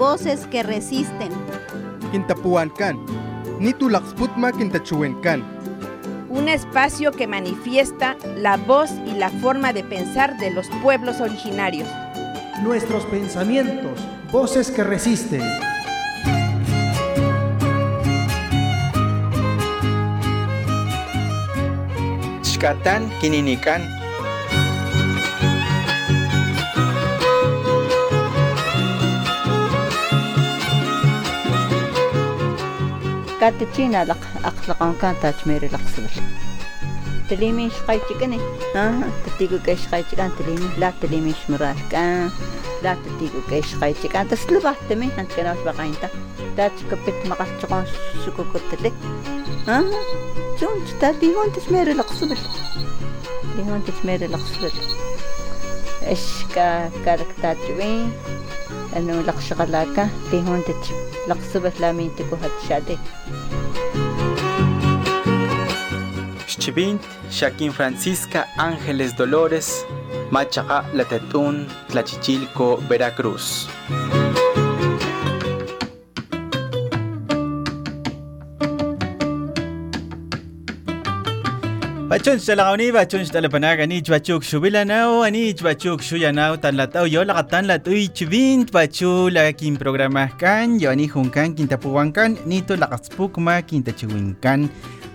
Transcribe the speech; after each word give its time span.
voces 0.00 0.46
que 0.46 0.62
resisten. 0.62 1.30
Quintapuancan, 2.10 2.98
ni 3.58 3.74
tu 3.74 3.90
laxputma 3.90 4.50
quintachuencan. 4.50 5.44
Un 6.30 6.48
espacio 6.48 7.12
que 7.12 7.26
manifiesta 7.26 8.16
la 8.38 8.56
voz 8.56 8.90
y 9.06 9.12
la 9.12 9.28
forma 9.28 9.74
de 9.74 9.84
pensar 9.84 10.38
de 10.38 10.52
los 10.52 10.68
pueblos 10.82 11.20
originarios. 11.20 11.86
Nuestros 12.62 13.04
pensamientos, 13.04 14.00
voces 14.32 14.70
que 14.70 14.84
resisten. 14.84 15.42
Xcatán 22.42 23.10
Kininican. 23.20 23.99
كاتتشينا 33.39 34.05
لق 34.05 34.17
أقلقان 34.45 34.93
كان 35.01 35.15
تاجميري 35.21 35.67
لقصبل 35.67 36.09
تليمي 37.29 37.69
شقايتي 37.69 38.13
كني 38.19 38.39
ها 38.75 39.09
تتيقو 39.25 39.57
كي 39.65 39.75
شقايتي 39.75 40.15
كان 40.15 40.31
تليمي 40.39 40.69
لا 40.77 40.93
تليمي 41.01 41.33
شمرال 41.47 41.75
كان 41.91 42.31
لا 42.83 42.93
تتيقو 42.93 43.39
كي 43.49 43.61
شقايتي 43.61 44.07
كان 44.07 44.27
تسلبات 44.27 44.75
تمي 44.89 45.09
انت 45.19 45.31
كنا 45.31 45.51
وش 45.51 45.59
بقاينتا 45.65 46.09
تاج 46.57 46.71
كبت 46.91 47.27
مقال 47.27 47.59
تقون 47.61 47.85
شكو 48.25 48.43
كتلي 48.53 48.91
ها 49.67 49.83
جون 50.61 50.85
تاتيهون 51.01 51.53
تشميري 51.53 51.93
لقصبل 51.93 52.37
تليهون 53.53 53.83
تشميري 53.87 54.27
لقصبل 54.27 54.71
ايش 56.07 56.19
كا 56.55 56.91
كارك 57.05 57.57
تاجوين 58.89 59.09
انه 59.09 59.21
لقشغلاكا 59.21 60.09
تيهون 60.31 60.61
تتش 60.63 60.91
لقصبل 61.27 61.71
لامين 61.79 62.11
تكو 62.15 62.35
هتشادي 62.35 62.97
Xchivint, 66.47 67.01
Shaquín 67.37 67.71
Francisca 67.77 68.41
Ángeles 68.57 69.11
Dolores, 69.21 69.67
Machaca 70.31 70.79
Latetún, 70.97 71.67
Tlachichilco, 71.89 72.67
Veracruz. 72.89 73.67
Bachun 82.20 82.36
shalagawni 82.36 82.92
bachun 82.92 83.22
shtalapanaga 83.24 83.86
ni 83.88 84.02
chbachuk 84.02 84.42
shubilanao 84.44 85.24
ani 85.24 85.54
chbachuk 85.54 86.02
shuyanao 86.04 86.60
tan 86.60 86.76
latao 86.76 87.08
yo 87.08 87.24
lagatan 87.24 87.64
latuy 87.64 88.12
chbint 88.12 88.68
bachu 88.76 89.32
la 89.32 89.44
kin 89.60 89.78
programa 89.80 90.28
kan 90.42 90.76
yo 90.78 90.90
ani 90.90 91.08
junkan 91.08 91.56
kintapuwankan 91.56 92.36
nito 92.44 92.76
lagaspukma 92.76 93.62
kintachiwinkan 93.64 94.68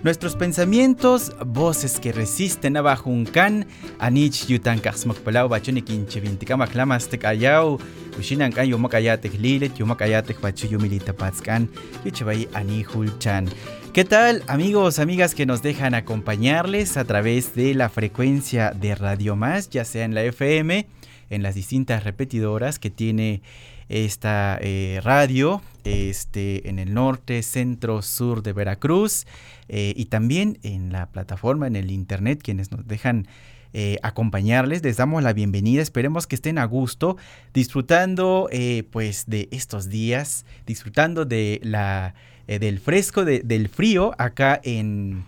Nuestros 0.06 0.36
pensamientos, 0.36 1.32
voces 1.46 2.00
que 2.00 2.12
resisten 2.12 2.78
abajunkan, 2.78 3.66
anich 3.98 4.46
yutan 4.50 4.78
kaxmakpalau 4.78 5.50
bachuni 5.50 5.82
kinchivintikama 5.82 6.68
klamastek 6.68 7.26
ayau, 7.26 7.80
ushinan 8.20 8.54
kan 8.54 8.70
yomakayatek 8.70 9.34
lilet, 9.42 9.74
yomakayatek 9.80 10.38
bachu 10.42 10.70
yumilita 10.70 11.14
patzkan, 11.14 11.66
yuchabay 12.06 12.46
anihulchan. 12.54 13.50
¿Qué 13.96 14.04
tal 14.04 14.44
amigos, 14.48 15.00
amigas 15.00 15.34
que 15.34 15.46
nos 15.46 15.62
dejan 15.62 15.94
acompañarles 15.94 16.98
a 16.98 17.06
través 17.06 17.56
de 17.56 17.74
la 17.74 17.88
frecuencia 17.88 18.72
de 18.72 18.94
Radio 18.94 19.38
Más, 19.38 19.70
ya 19.70 19.86
sea 19.86 20.04
en 20.04 20.14
la 20.14 20.22
FM, 20.24 20.86
en 21.30 21.44
las 21.44 21.56
distintas 21.56 22.04
repetidoras 22.04 22.78
que 22.78 22.90
tiene 22.90 23.42
esta 23.88 24.60
eh, 24.62 25.00
radio 25.02 25.62
este, 25.86 26.68
en 26.68 26.80
el 26.80 26.94
norte, 26.94 27.42
centro, 27.42 28.02
sur 28.02 28.44
de 28.44 28.52
Veracruz 28.52 29.26
eh, 29.70 29.94
y 29.96 30.08
también 30.08 30.60
en 30.64 30.92
la 30.92 31.06
plataforma, 31.06 31.66
en 31.66 31.78
el 31.78 31.90
internet, 31.90 32.42
quienes 32.44 32.74
nos 32.74 32.86
dejan 32.86 33.30
eh, 33.72 33.96
acompañarles. 34.04 34.84
Les 34.84 34.98
damos 34.98 35.24
la 35.24 35.32
bienvenida. 35.32 35.82
Esperemos 35.82 36.28
que 36.28 36.36
estén 36.36 36.58
a 36.58 36.66
gusto, 36.66 37.16
disfrutando 37.54 38.50
pues 38.92 39.24
de 39.28 39.48
estos 39.52 39.88
días, 39.88 40.46
disfrutando 40.66 41.24
de 41.24 41.62
la, 41.64 42.14
eh, 42.48 42.60
del 42.60 42.80
fresco, 42.80 43.26
de- 43.26 43.42
del 43.42 43.70
frío 43.70 44.14
acá 44.18 44.60
en... 44.64 45.24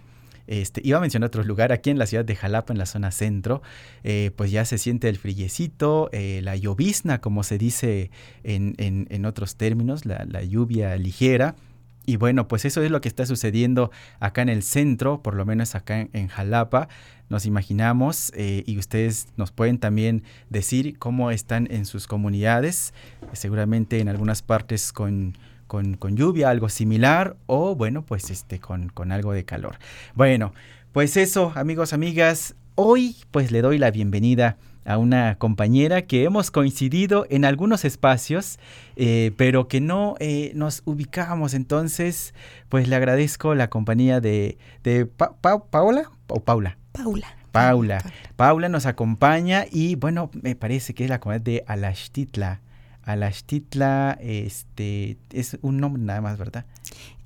Este, 0.47 0.79
iba 0.85 0.97
a 0.97 1.01
mencionar 1.01 1.27
otro 1.27 1.43
lugar, 1.43 1.73
aquí 1.73 1.89
en 1.89 1.99
la 1.99 2.05
ciudad 2.05 2.23
de 2.23 2.33
Jalapa, 2.33 2.71
en 2.71 2.79
la 2.79 2.85
zona 2.85 3.11
centro, 3.11 3.61
eh, 4.05 4.31
pues 4.37 4.49
ya 4.49 4.63
se 4.63 4.77
siente 4.77 5.09
el 5.09 5.17
frillecito, 5.17 6.09
eh, 6.13 6.39
la 6.41 6.55
llovizna, 6.55 7.19
como 7.19 7.43
se 7.43 7.57
dice 7.57 8.11
en, 8.45 8.73
en- 8.77 9.25
otros 9.25 9.57
términos, 9.57 10.05
la, 10.05 10.23
lluvia 10.43 10.95
ligera. 10.95 11.55
Y 12.05 12.15
bueno, 12.15 12.47
pues 12.47 12.63
eso 12.63 12.81
es 12.81 12.89
lo 12.91 13.01
que 13.01 13.09
está 13.09 13.25
sucediendo 13.25 13.91
acá 14.21 14.41
en 14.41 14.47
el 14.47 14.63
centro, 14.63 15.21
por 15.21 15.33
lo 15.35 15.45
menos 15.45 15.75
acá 15.75 16.07
en, 16.13 16.27
Jalapa. 16.29 16.87
Nos 17.27 17.45
imaginamos 17.45 18.31
y 18.37 18.77
ustedes 18.77 19.27
nos 19.35 19.51
pueden 19.51 19.77
también 19.79 20.23
decir 20.49 20.97
cómo 20.97 21.29
están 21.31 21.67
en 21.69 21.85
sus 21.85 22.07
comunidades, 22.07 22.93
seguramente 23.33 23.99
en 23.99 24.07
algunas 24.07 24.41
partes 24.41 24.93
con, 24.93 25.37
con, 25.67 25.95
con 25.95 26.15
lluvia, 26.15 26.49
algo 26.49 26.69
similar, 26.69 27.35
o 27.45 27.75
bueno, 27.75 28.01
pues 28.01 28.29
este, 28.31 28.59
con, 28.59 28.89
con 28.89 29.11
algo 29.11 29.33
de 29.33 29.45
calor. 29.45 29.77
Bueno, 30.15 30.53
pues 30.93 31.17
eso, 31.17 31.51
amigos, 31.55 31.93
amigas, 31.93 32.55
hoy 32.75 33.15
pues 33.31 33.51
le 33.51 33.61
doy 33.61 33.77
la 33.77 33.91
bienvenida 33.91 34.57
a 34.85 34.97
una 34.97 35.35
compañera 35.37 36.03
que 36.03 36.23
hemos 36.23 36.49
coincidido 36.49 37.27
en 37.29 37.43
algunos 37.43 37.83
espacios, 37.83 38.57
eh, 38.95 39.33
pero 39.35 39.67
que 39.67 39.81
no 39.81 40.15
eh, 40.19 40.53
nos 40.55 40.81
ubicábamos. 40.85 41.53
Entonces, 41.53 42.33
pues 42.69 42.87
le 42.87 42.95
agradezco 42.95 43.53
la 43.53 43.69
compañía 43.69 44.21
de, 44.21 44.57
de 44.83 45.05
Pa- 45.05 45.33
Pa- 45.41 45.65
Paola 45.65 46.09
o 46.27 46.39
Paula. 46.39 46.77
Paula. 46.93 47.27
Paula. 47.51 48.01
Paula 48.37 48.69
nos 48.69 48.85
acompaña 48.85 49.65
y 49.69 49.95
bueno, 49.95 50.29
me 50.41 50.55
parece 50.55 50.93
que 50.93 51.03
es 51.03 51.09
la 51.09 51.19
comunidad 51.19 51.41
de 51.43 51.63
Alachtitla. 51.67 52.61
Alachtitla, 53.07 54.17
este, 54.19 55.17
es 55.31 55.57
un 55.61 55.77
nombre 55.77 56.03
nada 56.03 56.19
más, 56.19 56.37
¿verdad? 56.37 56.65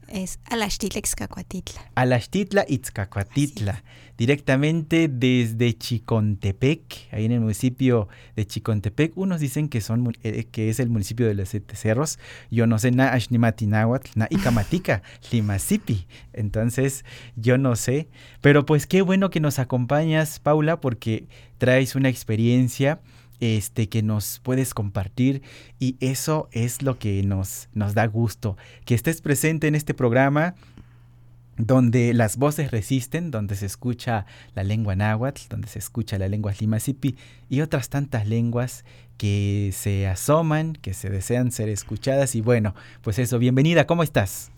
Es 0.08 0.40
Alachtitlex 0.46 1.16
Cacuatitla. 1.16 1.82
Alachtitla 1.96 2.66
Itzcacuatitla, 2.68 3.84
directamente 4.16 5.08
desde 5.08 5.76
Chicontepec, 5.76 7.08
ahí 7.12 7.26
en 7.26 7.32
el 7.32 7.40
municipio 7.40 8.10
de 8.36 8.46
Chicontepec. 8.46 9.18
Unos 9.18 9.40
dicen 9.40 9.70
que 9.70 9.82
son 9.82 10.14
eh, 10.22 10.44
que 10.52 10.70
es 10.70 10.80
el 10.80 10.90
municipio 10.90 11.26
de 11.26 11.34
los 11.34 11.50
siete 11.50 11.76
cerros. 11.76 12.20
Yo 12.52 12.68
no 12.68 12.78
sé 12.78 12.92
na 12.92 13.14
Ashnimatinahuatl, 13.14 14.12
na 14.16 14.28
Icamatica, 14.30 15.02
Limasipi. 15.32 16.06
Entonces, 16.34 17.06
yo 17.36 17.58
no 17.58 17.76
sé. 17.76 18.08
Pero 18.42 18.68
pues 18.68 18.86
qué 18.86 19.02
bueno 19.02 19.32
que 19.32 19.40
nos 19.40 19.58
acompañas, 19.58 20.40
Paula, 20.40 20.80
porque 20.80 21.28
traes 21.58 21.96
una 21.96 22.10
experiencia 22.10 23.00
este, 23.42 23.90
que 23.90 24.04
nos 24.04 24.40
puedes 24.40 24.74
compartir 24.74 25.42
y 25.80 25.98
eso 26.00 26.48
es 26.52 26.82
lo 26.82 26.98
que 26.98 27.22
nos, 27.24 27.68
nos 27.74 27.94
da 27.94 28.06
gusto, 28.06 28.56
que 28.86 28.96
estés 28.96 29.20
presente 29.20 29.68
en 29.68 29.76
este 29.76 29.94
programa 29.94 30.56
donde 31.58 32.14
las 32.14 32.38
voces 32.38 32.72
resisten, 32.72 33.30
donde 33.30 33.56
se 33.56 33.66
escucha 33.66 34.26
la 34.56 34.64
lengua 34.64 34.96
náhuatl, 34.96 35.42
donde 35.50 35.68
se 35.68 35.80
escucha 35.80 36.18
la 36.18 36.28
lengua 36.28 36.54
limasipi 36.58 37.16
y 37.50 37.62
otras 37.62 37.90
tantas 37.90 38.28
lenguas 38.28 38.86
que 39.18 39.72
se 39.74 40.08
asoman, 40.08 40.74
que 40.74 40.94
se 40.94 41.10
desean 41.10 41.52
ser 41.52 41.70
escuchadas 41.70 42.36
y 42.36 42.42
bueno, 42.42 42.74
pues 43.02 43.20
eso, 43.20 43.38
bienvenida, 43.38 43.86
¿cómo 43.86 44.04
estás? 44.04 44.52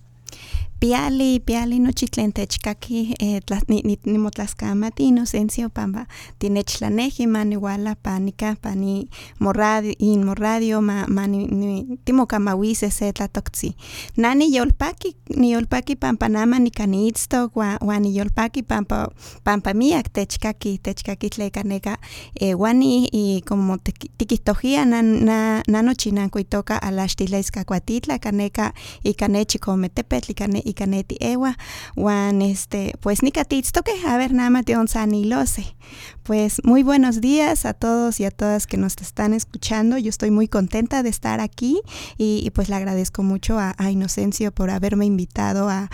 Piali, 0.83 1.39
piali 1.39 1.79
no 1.79 1.91
chitlentechkaki, 1.91 3.15
eh, 3.19 3.39
tlas- 3.45 3.63
ni, 3.67 3.81
ni, 3.85 3.97
ni 4.05 4.17
motlaskamati 4.17 5.03
inocencio 5.07 5.69
pamba, 5.69 6.05
tinechlanejima 6.39 7.31
maniwala 7.39 7.95
panika, 7.95 8.55
pani 8.61 9.07
morradio, 9.39 9.93
in 9.99 10.23
morradio, 10.25 10.81
ma, 10.81 11.05
ma 11.07 11.25
ni, 11.27 11.47
ni, 11.47 11.97
timokamahuise 12.05 12.89
se 12.91 13.11
tlatokzi. 13.13 13.75
Nani 14.17 14.55
yolpaki, 14.55 15.15
ni 15.37 15.51
yolpaki 15.51 15.95
pampa 15.95 16.29
nama 16.29 16.59
ni 16.59 16.69
kanitztok, 16.71 17.55
wa, 17.55 17.77
wa 17.81 17.99
ni 17.99 18.17
yolpaki 18.17 18.63
pampa, 18.63 19.09
pampa 19.43 19.73
miak 19.73 20.11
techkaki, 20.13 20.77
techkaki 20.77 21.29
tlekaneka, 21.29 21.97
eh, 22.35 22.59
wani 22.59 23.07
y 23.13 23.41
como 23.41 23.75
tiki- 23.77 24.09
tikihtojia 24.17 24.85
na, 24.85 25.01
na, 25.01 25.63
nanochi 25.67 26.11
nankuitoka 26.11 26.81
alaxtileska 26.81 27.63
kuatitla 27.63 28.19
kaneka 28.19 28.73
ika 29.03 29.27
nechi 29.27 29.59
kometepetl 29.59 30.31
ika 30.31 30.47
y 30.73 30.75
caneti 30.75 31.17
ewa, 31.19 31.57
wan 31.95 32.41
este, 32.41 32.93
pues 32.99 33.21
nicatitsto 33.21 33.83
que 33.83 33.93
a 34.07 34.17
ver 34.17 34.33
nada 34.33 34.49
más 34.49 34.63
sanilose. 34.87 35.75
Pues 36.23 36.61
muy 36.63 36.83
buenos 36.83 37.19
días 37.19 37.65
a 37.65 37.73
todos 37.73 38.19
y 38.19 38.25
a 38.25 38.31
todas 38.31 38.65
que 38.65 38.77
nos 38.77 38.95
están 38.97 39.33
escuchando. 39.33 39.97
Yo 39.97 40.09
estoy 40.09 40.31
muy 40.31 40.47
contenta 40.47 41.03
de 41.03 41.09
estar 41.09 41.41
aquí 41.41 41.81
y, 42.17 42.49
pues 42.51 42.69
le 42.69 42.75
agradezco 42.75 43.23
mucho 43.23 43.59
a, 43.59 43.75
Inocencio 43.91 44.51
por 44.51 44.69
haberme 44.69 45.05
invitado 45.05 45.69
a, 45.69 45.89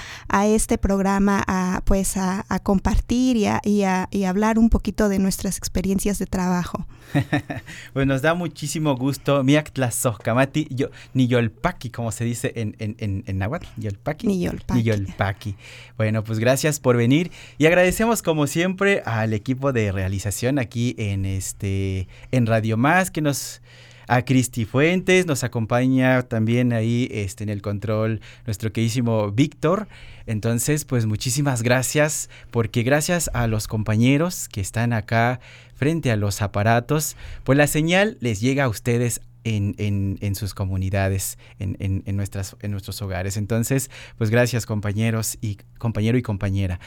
este 0.46 0.78
programa 0.78 1.44
a 1.48 1.82
pues 1.84 2.16
a, 2.16 2.46
compartir 2.64 3.38
y, 3.38 3.48
y 3.64 3.84
a, 3.84 4.08
hablar 4.28 4.60
un 4.60 4.70
poquito 4.70 5.10
de 5.10 5.20
nuestras 5.20 5.58
experiencias 5.58 6.20
de 6.20 6.28
trabajo. 6.28 6.86
pues 7.94 8.08
nos 8.08 8.22
da 8.22 8.36
muchísimo 8.36 8.96
gusto. 8.96 9.44
Miak 9.44 9.72
Tlazoscamati, 9.74 10.68
yo, 10.70 10.90
ni 11.14 11.28
yolpaki, 11.28 11.90
como 11.90 12.12
se 12.12 12.24
dice 12.24 12.54
en, 12.56 12.76
en, 12.80 12.96
en, 13.00 13.24
en 13.26 13.38
náhuatl. 13.40 13.68
Yolpaki. 13.78 14.28
Ni 14.28 14.40
yolpaki. 14.70 14.78
Ni 14.78 14.84
yolpaki. 14.84 15.56
Bueno, 15.98 16.24
pues 16.24 16.40
gracias 16.40 16.80
por 16.80 16.98
venir 16.98 17.32
y 17.58 17.66
agradecemos 17.66 18.22
como 18.22 18.48
siempre 18.48 19.02
al 19.06 19.34
equipo 19.34 19.74
de 19.74 19.92
realización 19.92 20.60
aquí 20.60 20.96
en 20.98 21.26
este 21.26 22.08
en 22.32 22.46
Radio 22.46 22.78
Más 22.78 23.12
que 23.12 23.22
nos 23.22 23.62
a 24.10 24.24
Cristi 24.26 24.66
Fuentes, 24.66 25.28
nos 25.28 25.44
acompaña 25.44 26.24
también 26.24 26.74
ahí 26.74 27.08
este, 27.12 27.44
en 27.44 27.50
el 27.50 27.62
control 27.62 28.22
nuestro 28.48 28.74
queridísimo 28.74 29.32
Víctor. 29.32 29.88
Entonces, 30.26 30.84
pues 30.84 31.06
muchísimas 31.06 31.62
gracias, 31.62 32.28
porque 32.50 32.82
gracias 32.82 33.30
a 33.36 33.46
los 33.46 33.68
compañeros 33.68 34.50
que 34.50 34.62
están 34.62 34.94
acá 34.94 35.40
frente 35.76 36.12
a 36.12 36.16
los 36.16 36.42
aparatos, 36.42 37.16
pues 37.44 37.56
la 37.56 37.68
señal 37.68 38.18
les 38.20 38.42
llega 38.42 38.64
a 38.64 38.70
ustedes 38.70 39.22
en, 39.44 40.18
en, 40.22 40.36
sus 40.36 40.54
comunidades, 40.54 41.38
en, 41.60 41.78
en, 41.80 42.16
nuestras, 42.16 42.56
en 42.62 42.72
nuestros 42.72 43.02
hogares. 43.02 43.38
Entonces, 43.38 43.90
pues 44.18 44.30
gracias 44.30 44.66
compañeros 44.66 45.38
y 45.42 45.58
compañero 45.78 46.18
y 46.18 46.22
compañera. 46.22 46.80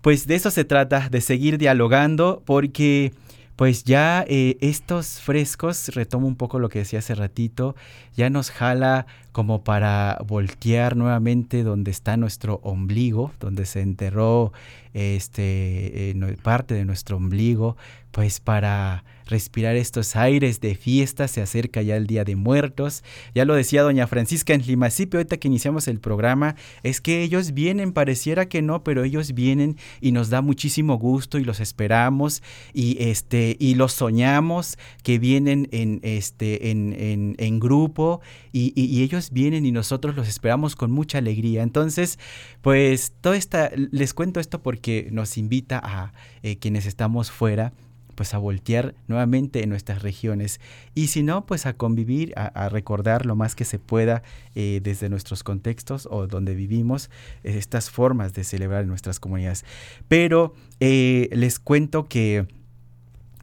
Pues 0.00 0.26
de 0.26 0.34
eso 0.34 0.50
se 0.50 0.64
trata, 0.64 1.08
de 1.08 1.20
seguir 1.20 1.58
dialogando, 1.58 2.42
porque 2.46 3.12
pues 3.58 3.82
ya 3.82 4.24
eh, 4.28 4.56
estos 4.60 5.20
frescos, 5.20 5.88
retomo 5.88 6.28
un 6.28 6.36
poco 6.36 6.60
lo 6.60 6.68
que 6.68 6.78
decía 6.78 7.00
hace 7.00 7.16
ratito, 7.16 7.74
ya 8.18 8.30
nos 8.30 8.50
jala 8.50 9.06
como 9.30 9.62
para 9.62 10.18
voltear 10.26 10.96
nuevamente 10.96 11.62
donde 11.62 11.92
está 11.92 12.16
nuestro 12.16 12.58
ombligo, 12.64 13.30
donde 13.38 13.64
se 13.64 13.80
enterró 13.80 14.52
este, 14.92 16.10
eh, 16.10 16.36
parte 16.42 16.74
de 16.74 16.84
nuestro 16.84 17.16
ombligo, 17.16 17.76
pues 18.10 18.40
para 18.40 19.04
respirar 19.26 19.76
estos 19.76 20.16
aires 20.16 20.60
de 20.60 20.74
fiesta, 20.74 21.28
se 21.28 21.42
acerca 21.42 21.82
ya 21.82 21.96
el 21.96 22.06
Día 22.06 22.24
de 22.24 22.34
Muertos. 22.34 23.04
Ya 23.34 23.44
lo 23.44 23.54
decía 23.54 23.82
doña 23.82 24.06
Francisca 24.06 24.54
en 24.54 24.66
Limacipio, 24.66 25.20
ahorita 25.20 25.36
que 25.36 25.48
iniciamos 25.48 25.86
el 25.86 26.00
programa, 26.00 26.56
es 26.82 27.00
que 27.00 27.22
ellos 27.22 27.52
vienen, 27.52 27.92
pareciera 27.92 28.48
que 28.48 28.62
no, 28.62 28.82
pero 28.82 29.04
ellos 29.04 29.34
vienen 29.34 29.76
y 30.00 30.12
nos 30.12 30.30
da 30.30 30.40
muchísimo 30.40 30.98
gusto 30.98 31.38
y 31.38 31.44
los 31.44 31.60
esperamos 31.60 32.42
y 32.72 32.96
este 33.00 33.56
y 33.60 33.74
los 33.74 33.92
soñamos 33.92 34.78
que 35.02 35.18
vienen 35.18 35.68
en 35.70 36.00
este 36.02 36.70
en, 36.70 37.36
en, 37.38 37.60
grupo 37.60 38.07
y, 38.52 39.02
ellos 39.02 39.30
vienen 39.30 39.66
y 39.66 39.72
nosotros 39.72 40.16
los 40.16 40.28
esperamos 40.28 40.76
con 40.76 40.90
mucha 40.90 41.18
alegría. 41.18 41.62
Entonces, 41.62 42.18
pues 42.62 43.12
toda 43.20 43.36
esta 43.36 43.70
les 43.74 44.14
cuento 44.14 44.40
esto 44.40 44.62
porque 44.62 45.08
nos 45.12 45.38
invita 45.38 45.80
a 45.82 46.12
eh, 46.42 46.56
quienes 46.56 46.86
estamos 46.86 47.30
fuera 47.30 47.72
pues 48.14 48.34
a 48.34 48.38
voltear 48.38 48.96
nuevamente 49.06 49.62
en 49.62 49.70
nuestras 49.70 50.02
regiones 50.02 50.58
y 50.92 51.06
si 51.06 51.22
no, 51.22 51.46
pues 51.46 51.66
a 51.66 51.74
convivir, 51.74 52.32
a, 52.34 52.68
recordar 52.68 53.24
lo 53.24 53.36
más 53.36 53.54
que 53.54 53.64
se 53.64 53.78
pueda 53.78 54.24
eh, 54.56 54.80
desde 54.82 55.08
nuestros 55.08 55.44
contextos 55.44 56.08
o 56.10 56.26
donde 56.26 56.56
vivimos 56.56 57.10
estas 57.44 57.90
formas 57.90 58.34
de 58.34 58.42
celebrar 58.42 58.82
en 58.82 58.88
nuestras 58.88 59.20
comunidades. 59.20 59.64
Pero 60.08 60.52
eh, 60.80 61.28
les 61.30 61.60
cuento 61.60 62.08
que 62.08 62.48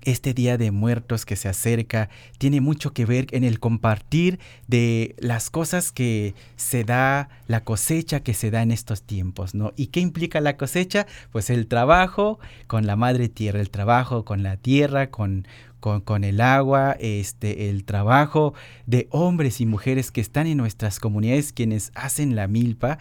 este 0.05 0.33
Día 0.33 0.57
de 0.57 0.71
Muertos 0.71 1.25
que 1.25 1.35
se 1.35 1.49
acerca 1.49 2.09
tiene 2.37 2.61
mucho 2.61 2.93
que 2.93 3.05
ver 3.05 3.27
en 3.31 3.43
el 3.43 3.59
compartir 3.59 4.39
de 4.67 5.15
las 5.19 5.49
cosas 5.49 5.91
que 5.91 6.33
se 6.55 6.83
da, 6.83 7.29
la 7.47 7.63
cosecha 7.63 8.21
que 8.21 8.33
se 8.33 8.51
da 8.51 8.61
en 8.61 8.71
estos 8.71 9.01
tiempos, 9.01 9.55
¿no? 9.55 9.73
¿Y 9.75 9.87
qué 9.87 9.99
implica 9.99 10.39
la 10.41 10.57
cosecha? 10.57 11.07
Pues 11.31 11.49
el 11.49 11.67
trabajo 11.67 12.39
con 12.67 12.85
la 12.85 12.95
madre 12.95 13.29
tierra, 13.29 13.59
el 13.59 13.69
trabajo 13.69 14.23
con 14.23 14.43
la 14.43 14.57
tierra, 14.57 15.09
con, 15.09 15.47
con, 15.79 16.23
el 16.23 16.41
agua, 16.41 16.95
este, 16.99 17.69
el 17.69 17.83
trabajo 17.83 18.53
de 18.87 19.07
hombres 19.11 19.61
y 19.61 19.65
mujeres 19.65 20.11
que 20.11 20.21
están 20.21 20.47
en 20.47 20.57
nuestras 20.57 20.99
comunidades, 20.99 21.53
quienes 21.53 21.91
hacen 21.93 22.35
la 22.35 22.47
milpa, 22.47 22.97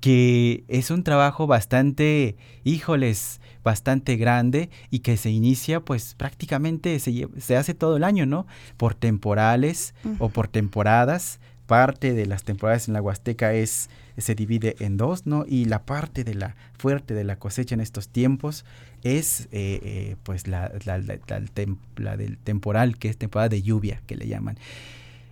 que 0.00 0.64
es 0.68 0.90
un 0.90 1.04
trabajo 1.04 1.46
bastante, 1.46 2.36
híjoles, 2.64 3.39
bastante 3.62 4.16
grande 4.16 4.70
y 4.90 5.00
que 5.00 5.16
se 5.16 5.30
inicia 5.30 5.80
pues 5.80 6.14
prácticamente 6.14 6.98
se, 6.98 7.28
se 7.38 7.56
hace 7.56 7.74
todo 7.74 7.96
el 7.96 8.04
año, 8.04 8.26
¿no? 8.26 8.46
Por 8.76 8.94
temporales 8.94 9.94
o 10.18 10.28
por 10.28 10.48
temporadas. 10.48 11.40
Parte 11.66 12.14
de 12.14 12.26
las 12.26 12.42
temporadas 12.42 12.88
en 12.88 12.94
la 12.94 13.02
Huasteca 13.02 13.52
es 13.52 13.90
se 14.18 14.34
divide 14.34 14.76
en 14.80 14.96
dos, 14.96 15.26
¿no? 15.26 15.44
Y 15.46 15.66
la 15.66 15.84
parte 15.84 16.24
de 16.24 16.34
la 16.34 16.56
fuerte 16.76 17.14
de 17.14 17.24
la 17.24 17.36
cosecha 17.36 17.74
en 17.74 17.80
estos 17.80 18.08
tiempos 18.08 18.64
es 19.02 19.48
eh, 19.52 19.80
eh, 19.82 20.16
pues 20.22 20.46
la, 20.46 20.72
la, 20.84 20.98
la, 20.98 22.16
del 22.16 22.38
temporal, 22.38 22.98
que 22.98 23.08
es 23.08 23.16
temporada 23.16 23.48
de 23.48 23.62
lluvia, 23.62 24.02
que 24.06 24.16
le 24.16 24.26
llaman. 24.26 24.58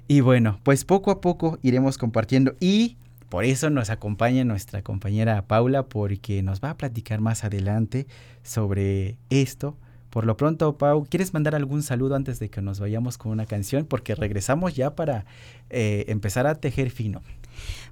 Y 0.06 0.20
bueno, 0.20 0.58
pues 0.62 0.84
poco 0.84 1.10
a 1.10 1.20
poco 1.20 1.58
iremos 1.62 1.98
compartiendo 1.98 2.54
y 2.60 2.96
por 3.28 3.44
eso 3.44 3.69
nos 3.70 3.90
acompaña 3.90 4.44
nuestra 4.44 4.82
compañera 4.82 5.46
Paula 5.46 5.84
porque 5.84 6.42
nos 6.42 6.62
va 6.62 6.70
a 6.70 6.76
platicar 6.76 7.20
más 7.20 7.44
adelante 7.44 8.06
sobre 8.42 9.16
esto. 9.28 9.76
Por 10.08 10.25
lo 10.25 10.38
pronto, 10.38 10.78
Pau, 10.78 11.06
¿quieres 11.08 11.34
mandar 11.34 11.54
algún 11.54 11.82
saludo 11.82 12.14
antes 12.14 12.38
de 12.38 12.48
que 12.48 12.62
nos 12.62 12.80
vayamos 12.80 13.19
con 13.19 13.30
una 13.30 13.44
canción? 13.44 13.84
Porque 13.84 14.14
regresamos 14.14 14.75
ya 14.75 14.96
para 14.96 15.26
eh, 15.69 16.06
empezar 16.08 16.46
a 16.46 16.54
tejer 16.54 16.90
fino. 16.90 17.20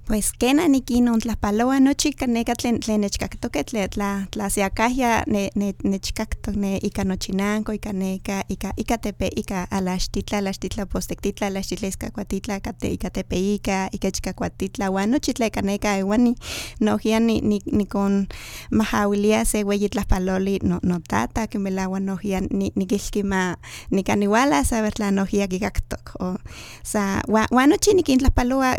Pues 0.07 0.31
kena 0.39 0.67
nikinon 0.67 1.19
tlapaloa 1.19 1.79
nochi 1.79 2.13
kaneka 2.13 2.53
tlen 2.55 2.79
tlen 2.79 3.01
nechkaktoke 3.01 3.63
tle 3.63 3.87
tla 3.87 4.23
tlasiakahya 4.31 5.23
ne 5.27 5.49
ne 5.55 5.73
nechkaktok 5.83 6.55
ne 6.55 6.77
ika 6.77 7.03
nochinanko 7.03 7.73
ika 7.73 7.93
neka 7.93 8.43
ika 8.49 8.71
ika 8.77 8.97
tepe 8.97 9.27
ika 9.35 9.67
alaxtitla 9.71 10.37
alaxtitla 10.37 10.85
postektitla 10.85 11.47
alaxtitla 11.47 11.87
iskakuatitla 11.87 12.59
kate 12.59 12.87
ika 12.93 13.09
tepe 13.09 13.35
ika 13.55 13.89
ika 13.91 14.11
chikakuatitla 14.11 14.89
wan 14.91 15.09
nochi 15.11 15.33
tle 15.33 15.49
kaneka 15.49 15.97
iwan 15.99 16.35
nohia 16.79 17.19
ni 17.19 17.41
ni 17.41 17.59
nikon 17.71 18.27
mahawilia 18.71 19.45
se 19.45 19.63
weyi 19.63 19.89
tlapaloli 19.89 20.59
no 20.63 20.79
no 20.83 20.99
tata 21.07 21.47
kimelawa 21.47 21.99
nohia 21.99 22.39
ni 22.41 22.71
nikilkima 22.75 23.57
nikaniwala 23.91 24.63
saber 24.65 24.93
tla 24.93 25.11
nohia 25.11 25.47
kikaktok 25.47 26.15
o 26.19 26.37
sa 26.83 27.21
wan 27.27 27.69
nochi 27.69 27.93
nikin 27.93 28.19
tlapaloa 28.19 28.75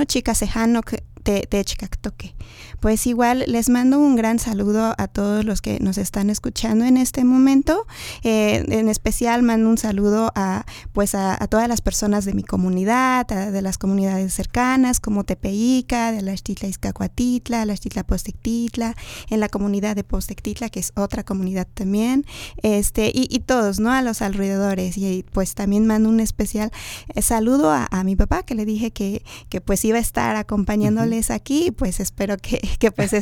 tle 0.00 0.22
tle 0.22 0.22
nochi 0.22 0.22
kasejano 0.22 0.80
te, 1.22 1.46
techcactoque. 1.48 2.32
Pues 2.80 3.06
igual 3.06 3.44
les 3.46 3.68
mando 3.68 3.98
un 3.98 4.16
gran 4.16 4.38
saludo 4.38 4.94
a 4.96 5.06
todos 5.06 5.44
los 5.44 5.60
que 5.60 5.78
nos 5.80 5.98
están 5.98 6.30
escuchando 6.30 6.84
en 6.84 6.96
este 6.96 7.24
momento. 7.24 7.86
Eh, 8.24 8.64
en 8.68 8.88
especial 8.88 9.42
mando 9.42 9.68
un 9.68 9.78
saludo 9.78 10.32
a 10.34 10.64
pues 10.92 11.14
a, 11.14 11.36
todas 11.48 11.68
las 11.68 11.80
personas 11.80 12.24
de 12.24 12.34
mi 12.34 12.42
comunidad, 12.42 13.26
de 13.26 13.62
las 13.62 13.78
comunidades 13.78 14.32
cercanas 14.34 14.98
como 15.00 15.24
Tepeica, 15.24 16.12
de 16.12 16.22
la 16.22 16.32
Estitla 16.32 16.68
Izcacuatitla, 16.68 17.64
la 17.64 17.72
Estitla 17.72 18.02
Postectitla, 18.02 18.96
en 19.28 19.40
la 19.40 19.48
comunidad 19.48 19.94
de 19.94 20.04
Postectitla, 20.04 20.70
que 20.70 20.80
es 20.80 20.92
otra 20.96 21.22
comunidad 21.22 21.68
también, 21.72 22.24
este, 22.62 23.10
y, 23.14 23.40
todos, 23.40 23.80
¿no? 23.80 23.90
A 23.90 24.02
los 24.02 24.22
alrededores. 24.22 24.96
Y 24.96 25.24
pues 25.32 25.54
también 25.54 25.86
mando 25.86 26.08
un 26.08 26.20
especial 26.20 26.70
eh, 27.14 27.22
saludo 27.22 27.70
a, 27.72 27.88
mi 28.04 28.16
papá, 28.16 28.42
que 28.42 28.54
le 28.54 28.64
dije 28.64 28.90
que, 28.90 29.22
que 29.48 29.60
pues 29.60 29.84
iba 29.84 29.98
a 29.98 30.00
estar 30.00 30.36
acompañándole 30.36 31.20
aquí, 31.28 31.70
pues 31.70 32.00
espero 32.00 32.36
que, 32.38 32.60
que 32.78 32.90
pues 32.90 33.12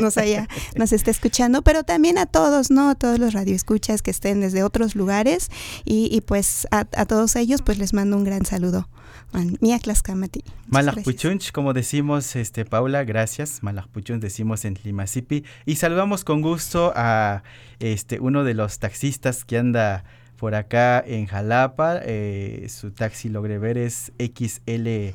nos 0.00 0.18
haya, 0.18 0.48
nos 0.76 0.92
esté 0.92 1.10
escuchando, 1.10 1.62
pero 1.62 1.84
también 1.84 2.18
a 2.18 2.26
todos, 2.26 2.70
¿no? 2.70 2.90
A 2.90 2.94
todos 2.94 3.18
los 3.18 3.32
radioescuchas 3.32 4.02
que 4.02 4.10
estén 4.10 4.40
desde 4.40 4.62
otros 4.62 4.94
lugares 4.94 5.50
y, 5.84 6.08
y 6.12 6.20
pues 6.20 6.66
a, 6.70 6.80
a, 6.80 7.06
todos 7.06 7.36
ellos 7.36 7.62
pues 7.62 7.78
les 7.78 7.92
mando 7.92 8.16
un 8.16 8.24
gran 8.24 8.44
saludo. 8.44 8.88
Mia 9.60 9.78
Tlaxcamati. 9.78 10.42
Malakpuchunch, 10.68 11.52
como 11.52 11.74
decimos, 11.74 12.34
este 12.34 12.64
Paula, 12.64 13.04
gracias. 13.04 13.62
Malakpuchunch 13.62 14.22
decimos 14.22 14.64
en 14.64 14.78
Limasipi. 14.82 15.44
Y 15.66 15.76
saludamos 15.76 16.24
con 16.24 16.40
gusto 16.40 16.92
a 16.96 17.42
este 17.78 18.20
uno 18.20 18.42
de 18.44 18.54
los 18.54 18.78
taxistas 18.78 19.44
que 19.44 19.58
anda 19.58 20.04
por 20.36 20.54
acá 20.54 21.02
en 21.06 21.26
Jalapa. 21.26 22.00
Eh, 22.02 22.68
su 22.70 22.90
taxi 22.90 23.28
logré 23.28 23.58
ver 23.58 23.76
es 23.76 24.12
XL 24.18 25.14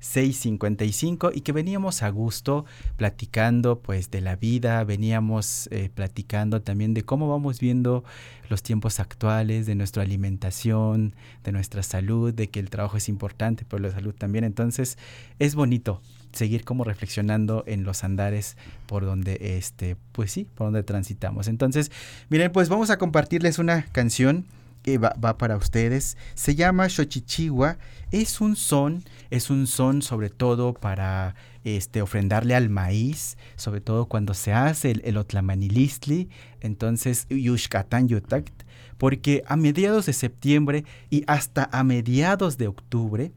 655 0.00 1.30
y 1.34 1.42
que 1.42 1.52
veníamos 1.52 2.02
a 2.02 2.08
gusto 2.10 2.64
platicando 2.96 3.78
pues 3.78 4.10
de 4.10 4.20
la 4.20 4.36
vida, 4.36 4.82
veníamos 4.84 5.68
eh, 5.70 5.90
platicando 5.94 6.62
también 6.62 6.94
de 6.94 7.02
cómo 7.02 7.28
vamos 7.28 7.60
viendo 7.60 8.04
los 8.48 8.62
tiempos 8.62 8.98
actuales, 8.98 9.66
de 9.66 9.74
nuestra 9.74 10.02
alimentación, 10.02 11.14
de 11.44 11.52
nuestra 11.52 11.82
salud, 11.82 12.34
de 12.34 12.48
que 12.48 12.60
el 12.60 12.70
trabajo 12.70 12.96
es 12.96 13.08
importante, 13.08 13.64
pero 13.68 13.82
la 13.82 13.92
salud 13.92 14.14
también. 14.14 14.44
Entonces 14.44 14.98
es 15.38 15.54
bonito 15.54 16.00
seguir 16.32 16.64
como 16.64 16.84
reflexionando 16.84 17.64
en 17.66 17.84
los 17.84 18.04
andares 18.04 18.56
por 18.86 19.04
donde 19.04 19.56
este 19.58 19.96
pues 20.12 20.30
sí 20.30 20.46
por 20.54 20.68
donde 20.68 20.84
transitamos 20.84 21.48
entonces 21.48 21.90
miren 22.28 22.52
pues 22.52 22.68
vamos 22.68 22.88
a 22.90 22.98
compartirles 22.98 23.58
una 23.58 23.82
canción 23.86 24.46
que 24.82 24.98
va, 24.98 25.12
para 25.38 25.56
ustedes. 25.56 26.16
Se 26.34 26.54
llama 26.54 26.88
Xochichigua. 26.88 27.78
Es 28.10 28.40
un 28.40 28.56
son, 28.56 29.04
es 29.30 29.50
un 29.50 29.68
son 29.68 30.02
sobre 30.02 30.30
todo 30.30 30.74
para 30.74 31.36
este, 31.62 32.02
ofrendarle 32.02 32.56
al 32.56 32.68
maíz, 32.68 33.38
sobre 33.54 33.80
todo 33.80 34.06
cuando 34.06 34.34
se 34.34 34.52
hace 34.52 34.90
el, 34.90 35.02
el 35.04 35.16
otlamanilistli, 35.16 36.28
entonces 36.60 37.26
Yushkatan 37.28 38.08
Yutakt, 38.08 38.64
porque 38.98 39.44
a 39.46 39.56
mediados 39.56 40.06
de 40.06 40.12
septiembre 40.12 40.84
y 41.08 41.22
hasta 41.28 41.68
a 41.72 41.84
mediados 41.84 42.58
de 42.58 42.66
octubre 42.66 43.32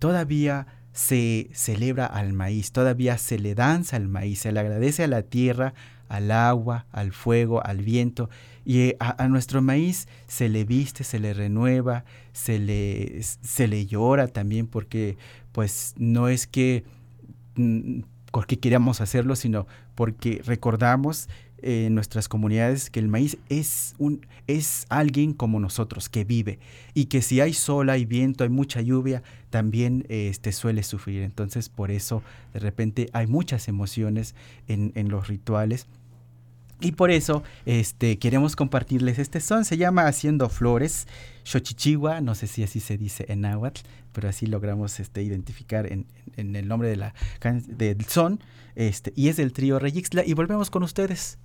todavía 0.00 0.66
se 1.00 1.48
celebra 1.54 2.04
al 2.04 2.34
maíz, 2.34 2.72
todavía 2.72 3.16
se 3.16 3.38
le 3.38 3.54
danza 3.54 3.96
al 3.96 4.06
maíz, 4.06 4.40
se 4.40 4.52
le 4.52 4.60
agradece 4.60 5.02
a 5.02 5.06
la 5.06 5.22
tierra, 5.22 5.72
al 6.10 6.30
agua, 6.30 6.84
al 6.92 7.12
fuego, 7.12 7.64
al 7.64 7.78
viento, 7.78 8.28
y 8.66 8.92
a, 9.00 9.26
nuestro 9.28 9.62
maíz 9.62 10.08
se 10.26 10.50
le 10.50 10.64
viste, 10.64 11.02
se 11.02 11.18
le 11.18 11.32
renueva, 11.32 12.04
se 12.34 12.58
le, 12.58 13.22
se 13.22 13.66
le 13.66 13.86
llora 13.86 14.28
también, 14.28 14.66
porque 14.66 15.16
pues 15.52 15.94
no 15.96 16.28
es 16.28 16.46
que 16.46 16.84
mm, 17.56 18.00
porque 18.30 18.58
queramos 18.58 19.00
hacerlo, 19.00 19.36
sino 19.36 19.66
porque 19.94 20.42
recordamos 20.44 21.30
en 21.62 21.94
nuestras 21.94 22.28
comunidades 22.28 22.90
que 22.90 23.00
el 23.00 23.08
maíz 23.08 23.38
es 23.48 23.94
un 23.98 24.26
es 24.46 24.86
alguien 24.88 25.32
como 25.32 25.60
nosotros 25.60 26.08
que 26.08 26.24
vive 26.24 26.58
y 26.92 27.06
que 27.06 27.22
si 27.22 27.40
hay 27.40 27.52
sol, 27.52 27.88
hay 27.88 28.04
viento, 28.04 28.42
hay 28.42 28.50
mucha 28.50 28.80
lluvia, 28.80 29.22
también 29.50 30.06
este 30.08 30.50
suele 30.52 30.82
sufrir. 30.82 31.22
Entonces, 31.22 31.68
por 31.68 31.90
eso 31.90 32.22
de 32.52 32.58
repente 32.58 33.08
hay 33.12 33.26
muchas 33.26 33.68
emociones 33.68 34.34
en, 34.66 34.92
en 34.96 35.08
los 35.08 35.28
rituales 35.28 35.86
y 36.80 36.92
por 36.92 37.10
eso 37.10 37.42
este, 37.66 38.18
queremos 38.18 38.56
compartirles 38.56 39.18
este 39.18 39.40
son. 39.40 39.64
Se 39.64 39.76
llama 39.76 40.06
Haciendo 40.06 40.48
Flores, 40.48 41.06
Xochichigua, 41.44 42.20
no 42.20 42.34
sé 42.34 42.46
si 42.46 42.62
así 42.62 42.80
se 42.80 42.96
dice 42.96 43.26
en 43.28 43.42
náhuatl, 43.42 43.82
pero 44.12 44.28
así 44.28 44.46
logramos 44.46 44.98
este, 44.98 45.22
identificar 45.22 45.90
en, 45.92 46.06
en 46.36 46.56
el 46.56 46.66
nombre 46.68 46.88
de 46.88 46.96
la, 46.96 47.14
del 47.68 48.04
son. 48.06 48.40
Este, 48.76 49.12
y 49.14 49.28
es 49.28 49.36
del 49.36 49.52
trío 49.52 49.78
Reyixla. 49.78 50.24
Y 50.24 50.32
volvemos 50.32 50.70
con 50.70 50.82
ustedes. 50.82 51.38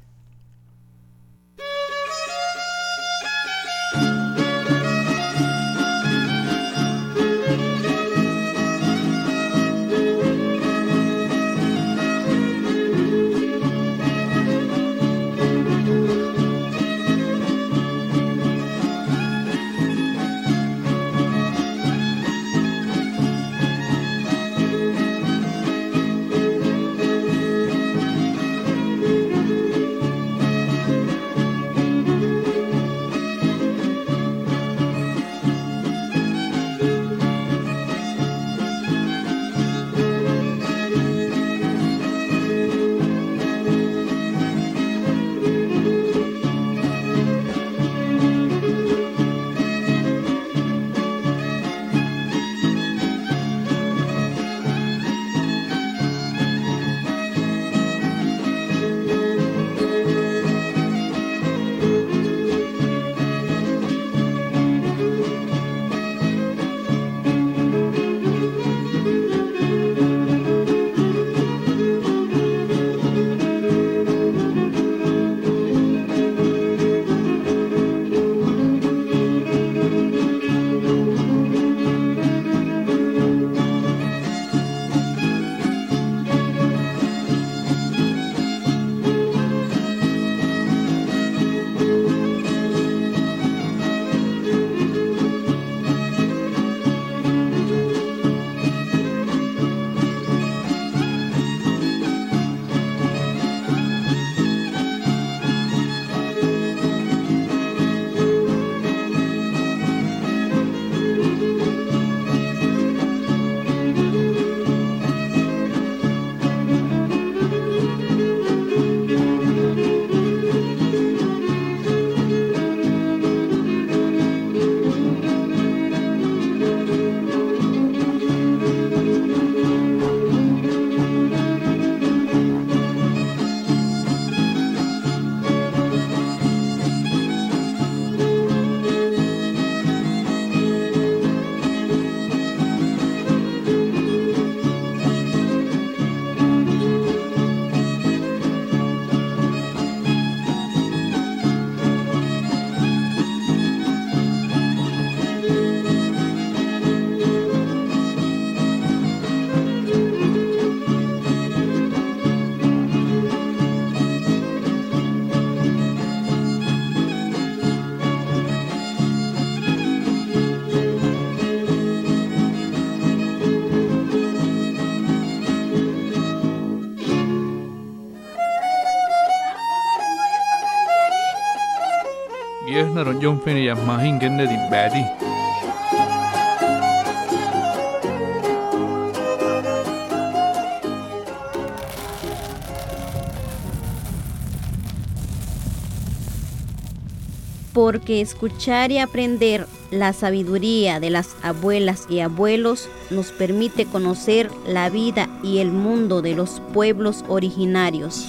Porque 197.73 198.21
escuchar 198.21 198.91
y 198.91 198.99
aprender 198.99 199.67
La 199.91 200.13
sabiduría 200.13 200.99
de 200.99 201.09
las 201.09 201.35
abuelas 201.41 202.05
y 202.09 202.19
abuelos 202.19 202.89
nos 203.09 203.31
permite 203.31 203.85
conocer 203.85 204.49
la 204.67 204.89
vida 204.89 205.29
y 205.43 205.59
el 205.59 205.71
mundo 205.71 206.21
de 206.21 206.35
los 206.35 206.61
pueblos 206.73 207.25
originarios. 207.27 208.27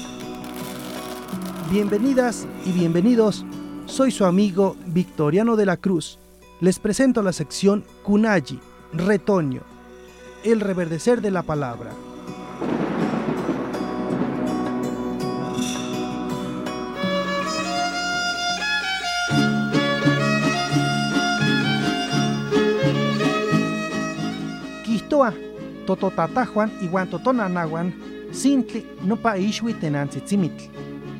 Bienvenidas 1.70 2.46
y 2.64 2.72
bienvenidos. 2.72 3.44
Soy 3.86 4.10
su 4.10 4.24
amigo 4.24 4.76
Victoriano 4.86 5.54
de 5.54 5.64
la 5.64 5.76
Cruz. 5.76 6.18
Les 6.60 6.80
presento 6.80 7.22
la 7.22 7.32
sección 7.32 7.84
Kunayi, 8.02 8.58
retoño, 8.92 9.60
el 10.44 10.60
reverdecer 10.60 11.20
de 11.20 11.30
la 11.30 11.42
palabra. 11.42 11.92
Quistoa, 24.84 25.32
tototatajuan 25.86 26.72
iwan 26.82 27.08
totonanahuan, 27.08 27.94
sintli 28.32 28.84
nopa 29.04 29.38
ixui 29.38 29.74
tenantzitzimitl, 29.74 30.64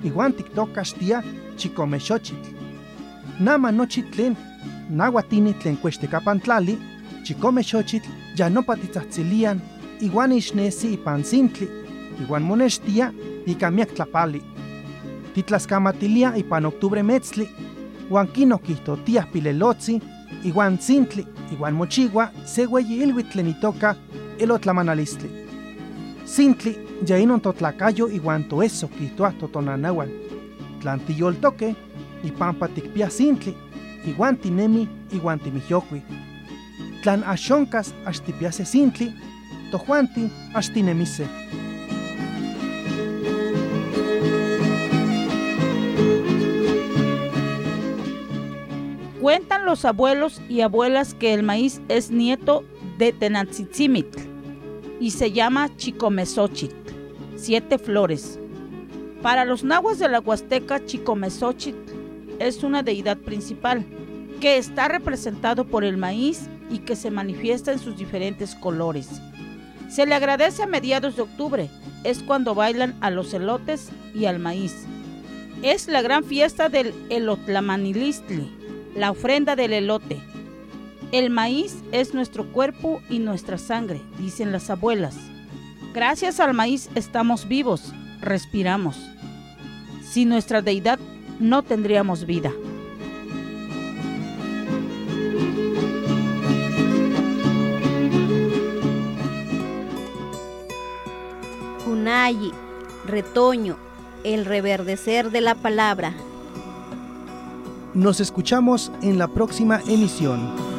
iwan 0.02 0.32
tiktoka 0.32 0.82
xtia 0.82 1.22
chikomexochitl. 1.56 2.55
Nama 3.40 3.72
nochi 3.72 4.02
tlen 4.02 4.36
nahuatini 4.90 5.52
tlen 5.54 5.76
cuextecapantlali, 5.76 6.78
chikomexochitl 7.24 8.08
ya 8.36 8.48
nopa 8.50 8.76
titzatzilian, 8.76 9.60
iwan 10.00 10.32
ixnesi 10.32 10.92
ipan 10.94 11.24
sintli, 11.24 11.68
iwan 12.22 12.42
monextia 12.42 13.12
ika 13.46 13.70
miak 13.70 13.94
tlapali. 13.94 14.40
Titlaskamatilia 15.34 16.36
ipan 16.36 16.66
octubre 16.66 17.02
metzli, 17.02 17.48
uan 18.10 18.26
kinokihtotiah 18.26 19.26
pilelotzi, 19.32 20.00
iwan 20.44 20.78
sintli, 20.78 21.26
iwan 21.52 21.74
mochigua, 21.74 22.30
se 22.44 22.66
weyi 22.66 23.02
ilwitl 23.02 23.32
tlen 23.32 23.48
itoka 23.48 23.96
elotlamanalistli. 24.38 25.30
Sintli 26.24 26.78
ya 27.06 27.18
inon 27.18 27.40
totlakayo 27.40 28.08
iwan 28.08 28.44
toeso 28.48 28.88
kihtoah 28.88 29.34
totonanahuan. 29.38 30.08
Tlan 30.80 31.00
tiyoltoke, 32.22 32.28
ipampa 32.28 32.68
tikpia 32.68 33.10
sintli, 33.10 33.54
iwan 34.06 34.36
tinemi 34.36 34.88
iwan 35.12 35.38
timijyokui. 35.38 36.02
Tlan 37.02 37.24
axonkas 37.24 37.94
axtipiase 38.04 38.64
sintli, 38.64 39.12
tojuanti 39.70 40.30
axtinemise. 40.54 41.26
Cuentan 49.20 49.64
los 49.64 49.84
abuelos 49.84 50.40
y 50.48 50.60
abuelas 50.60 51.14
que 51.14 51.34
el 51.34 51.42
maíz 51.42 51.80
es 51.88 52.10
nieto 52.10 52.64
de 52.98 53.12
Tenantzitzimitl 53.12 54.20
y 55.00 55.10
se 55.10 55.32
llama 55.32 55.68
Chicomesochitl, 55.76 56.92
siete 57.36 57.78
flores. 57.78 58.38
Para 59.22 59.44
los 59.44 59.64
nahuas 59.64 59.98
de 59.98 60.08
la 60.08 60.20
Huasteca, 60.20 60.84
Chicomesochitl 60.84 62.05
es 62.38 62.62
una 62.62 62.82
deidad 62.82 63.16
principal 63.18 63.84
que 64.40 64.58
está 64.58 64.88
representado 64.88 65.66
por 65.66 65.84
el 65.84 65.96
maíz 65.96 66.48
y 66.70 66.78
que 66.78 66.96
se 66.96 67.10
manifiesta 67.10 67.72
en 67.72 67.78
sus 67.78 67.96
diferentes 67.96 68.54
colores. 68.54 69.08
Se 69.88 70.04
le 70.04 70.14
agradece 70.14 70.62
a 70.62 70.66
mediados 70.66 71.16
de 71.16 71.22
octubre, 71.22 71.70
es 72.04 72.22
cuando 72.22 72.54
bailan 72.54 72.96
a 73.00 73.10
los 73.10 73.32
elotes 73.34 73.90
y 74.14 74.26
al 74.26 74.38
maíz. 74.38 74.74
Es 75.62 75.88
la 75.88 76.02
gran 76.02 76.24
fiesta 76.24 76.68
del 76.68 76.92
elotlamanilistli, 77.08 78.50
la 78.94 79.10
ofrenda 79.10 79.56
del 79.56 79.72
elote. 79.72 80.18
El 81.12 81.30
maíz 81.30 81.82
es 81.92 82.14
nuestro 82.14 82.52
cuerpo 82.52 83.00
y 83.08 83.20
nuestra 83.20 83.58
sangre, 83.58 84.02
dicen 84.18 84.52
las 84.52 84.70
abuelas. 84.70 85.16
Gracias 85.94 86.40
al 86.40 86.52
maíz 86.52 86.90
estamos 86.94 87.48
vivos, 87.48 87.92
respiramos. 88.20 88.98
Sin 90.02 90.28
nuestra 90.28 90.62
deidad 90.62 90.98
no 91.40 91.62
tendríamos 91.62 92.26
vida. 92.26 92.52
Kunayi, 101.84 102.52
retoño, 103.06 103.76
el 104.24 104.44
reverdecer 104.44 105.30
de 105.30 105.40
la 105.40 105.54
palabra. 105.54 106.14
Nos 107.94 108.20
escuchamos 108.20 108.92
en 109.02 109.18
la 109.18 109.28
próxima 109.28 109.80
emisión. 109.88 110.75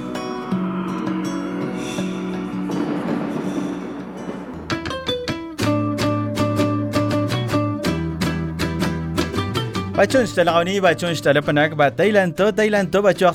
Bachon 9.98 10.28
stalaqawni 10.30 10.78
bachon 10.78 11.16
stalapanak 11.18 11.74
ba 11.74 11.90
Thailand 11.90 12.38
to 12.38 12.52
Thailand 12.54 12.92
to 12.92 13.02
bacho 13.02 13.26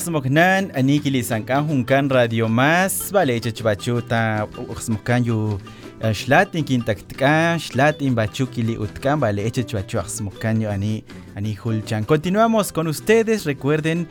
ani 0.78 1.00
kilisan 1.00 1.44
kan 1.44 1.66
hunkan 1.66 2.08
radio 2.08 2.46
mas 2.46 3.10
bale 3.10 3.40
chachbachu 3.40 4.00
ta 4.08 4.46
aksmokan 4.70 5.26
yu 5.26 5.58
Shlatin 6.02 6.64
kintaktka, 6.64 7.58
Shlatin 7.58 8.14
bachukili 8.14 8.76
utkan, 8.76 9.20
vale, 9.20 9.46
echechwachuaxmokanyo 9.46 10.68
ani, 10.68 11.04
ani 11.36 11.54
hulchan. 11.54 12.04
Continuamos 12.04 12.72
con 12.72 12.88
ustedes, 12.88 13.46
recuerden, 13.46 14.08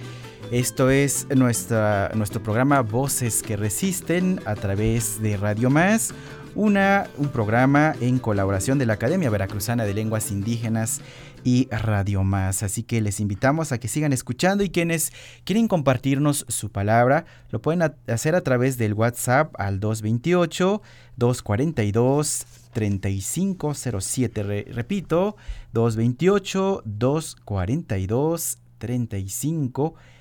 esto 0.51 0.89
es 0.89 1.27
nuestra, 1.33 2.11
nuestro 2.13 2.43
programa 2.43 2.81
Voces 2.81 3.41
que 3.41 3.55
Resisten 3.55 4.41
a 4.45 4.55
través 4.55 5.21
de 5.21 5.37
Radio 5.37 5.69
Más, 5.69 6.13
una, 6.55 7.07
un 7.17 7.29
programa 7.29 7.95
en 8.01 8.19
colaboración 8.19 8.77
de 8.77 8.85
la 8.85 8.93
Academia 8.93 9.29
Veracruzana 9.29 9.85
de 9.85 9.93
Lenguas 9.93 10.29
Indígenas 10.29 10.99
y 11.45 11.69
Radio 11.69 12.25
Más. 12.25 12.63
Así 12.63 12.83
que 12.83 12.99
les 12.99 13.21
invitamos 13.21 13.71
a 13.71 13.77
que 13.77 13.87
sigan 13.87 14.11
escuchando 14.11 14.61
y 14.65 14.69
quienes 14.69 15.13
quieren 15.45 15.69
compartirnos 15.69 16.45
su 16.49 16.69
palabra 16.69 17.23
lo 17.49 17.61
pueden 17.61 17.93
hacer 18.07 18.35
a 18.35 18.41
través 18.41 18.77
del 18.77 18.93
WhatsApp 18.93 19.53
al 19.57 19.79
228 19.79 20.81
242 21.15 22.45
3507. 22.73 24.43
Re 24.43 24.65
repito, 24.69 25.37
228 25.71 26.81
242 26.83 28.57
3507 28.79 30.20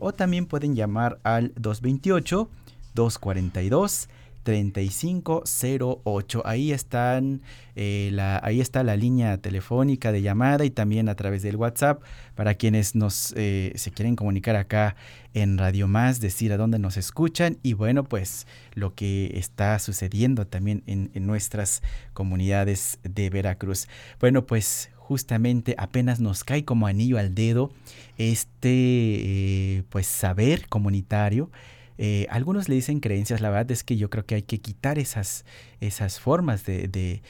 o 0.00 0.12
también 0.12 0.46
pueden 0.46 0.74
llamar 0.74 1.18
al 1.22 1.52
228 1.56 2.48
242 2.94 4.08
3508. 4.42 6.42
Ahí 6.44 6.72
están, 6.72 7.42
eh, 7.76 8.10
la, 8.12 8.40
ahí 8.42 8.60
está 8.60 8.82
la 8.82 8.96
línea 8.96 9.38
telefónica 9.38 10.12
de 10.12 10.22
llamada 10.22 10.64
y 10.64 10.70
también 10.70 11.08
a 11.08 11.14
través 11.14 11.42
del 11.42 11.56
WhatsApp 11.56 12.02
para 12.34 12.54
quienes 12.54 12.94
nos 12.94 13.34
eh, 13.36 13.72
se 13.76 13.90
quieren 13.90 14.16
comunicar 14.16 14.56
acá 14.56 14.96
en 15.34 15.58
Radio 15.58 15.88
Más, 15.88 16.20
decir 16.20 16.52
a 16.52 16.56
dónde 16.56 16.78
nos 16.78 16.96
escuchan 16.96 17.58
y 17.62 17.74
bueno, 17.74 18.04
pues 18.04 18.46
lo 18.74 18.94
que 18.94 19.32
está 19.34 19.78
sucediendo 19.78 20.46
también 20.46 20.82
en, 20.86 21.10
nuestras 21.26 21.82
comunidades 22.12 22.98
de 23.02 23.30
Veracruz. 23.30 23.88
Bueno, 24.20 24.44
pues 24.44 24.90
justamente 24.96 25.74
apenas 25.78 26.20
nos 26.20 26.44
cae 26.44 26.64
como 26.64 26.86
anillo 26.86 27.18
al 27.18 27.34
dedo 27.34 27.72
este 28.18 28.68
eh, 28.68 29.82
pues 29.90 30.06
saber 30.06 30.68
comunitario 30.68 31.50
eh, 31.98 32.26
algunos 32.30 32.68
le 32.68 32.74
dicen 32.74 33.00
creencias, 33.00 33.40
la 33.40 33.50
verdad 33.50 33.70
es 33.70 33.84
que 33.84 33.96
yo 33.96 34.10
creo 34.10 34.24
que 34.24 34.36
hay 34.36 34.42
que 34.42 34.60
quitar 34.60 34.98
esas, 34.98 35.44
esas 35.80 36.20
formas 36.20 36.64
de, 36.64 36.88
de, 36.88 37.22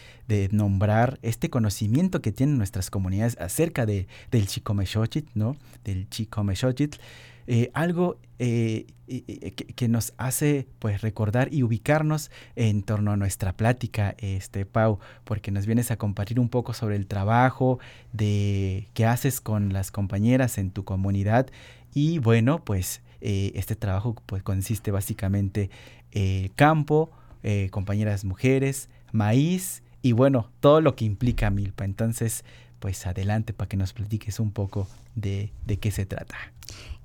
nombrar 0.50 1.18
este 1.22 1.50
conocimiento 1.50 2.22
que 2.22 2.32
tienen 2.32 2.56
nuestras 2.56 2.90
comunidades 2.90 3.36
acerca 3.38 3.84
de, 3.84 4.06
del 4.30 4.46
Chicomexochitl, 4.46 5.30
¿no? 5.34 5.56
Del 5.84 6.08
Chicomexochitl. 6.08 6.98
Eh, 7.46 7.70
algo 7.74 8.18
eh, 8.38 8.86
que, 9.06 9.52
que, 9.52 9.88
nos 9.88 10.14
hace 10.16 10.68
pues 10.78 11.02
recordar 11.02 11.52
y 11.52 11.64
ubicarnos 11.64 12.30
en 12.54 12.82
torno 12.82 13.10
a 13.10 13.16
nuestra 13.16 13.52
plática, 13.56 14.14
este 14.18 14.64
Pau, 14.64 15.00
porque 15.24 15.50
nos 15.50 15.66
vienes 15.66 15.90
a 15.90 15.96
compartir 15.96 16.38
un 16.38 16.48
poco 16.48 16.72
sobre 16.72 16.96
el 16.96 17.06
trabajo 17.06 17.78
de 18.12 18.88
que 18.94 19.06
haces 19.06 19.40
con 19.40 19.72
las 19.72 19.90
compañeras 19.90 20.56
en 20.56 20.70
tu 20.70 20.84
comunidad 20.84 21.48
y 21.94 22.18
bueno, 22.18 22.64
pues 22.64 23.02
eh, 23.22 23.52
este 23.54 23.76
trabajo 23.76 24.16
pues, 24.26 24.42
consiste 24.42 24.90
básicamente 24.90 25.70
eh, 26.10 26.50
campo, 26.56 27.10
eh, 27.44 27.68
compañeras 27.70 28.24
mujeres, 28.24 28.88
maíz 29.12 29.82
y 30.02 30.12
bueno, 30.12 30.50
todo 30.60 30.80
lo 30.80 30.96
que 30.96 31.04
implica 31.04 31.48
milpa. 31.50 31.84
Entonces, 31.84 32.44
pues 32.80 33.06
adelante 33.06 33.52
para 33.52 33.68
que 33.68 33.76
nos 33.76 33.92
platiques 33.92 34.40
un 34.40 34.50
poco 34.50 34.88
de, 35.14 35.52
de 35.64 35.76
qué 35.78 35.92
se 35.92 36.04
trata. 36.04 36.36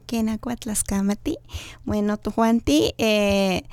Kenacuatlascamati. 0.07 1.37
Bueno, 1.85 2.17
tu 2.17 2.31
Juanti, 2.31 2.93
eh, 2.97 3.63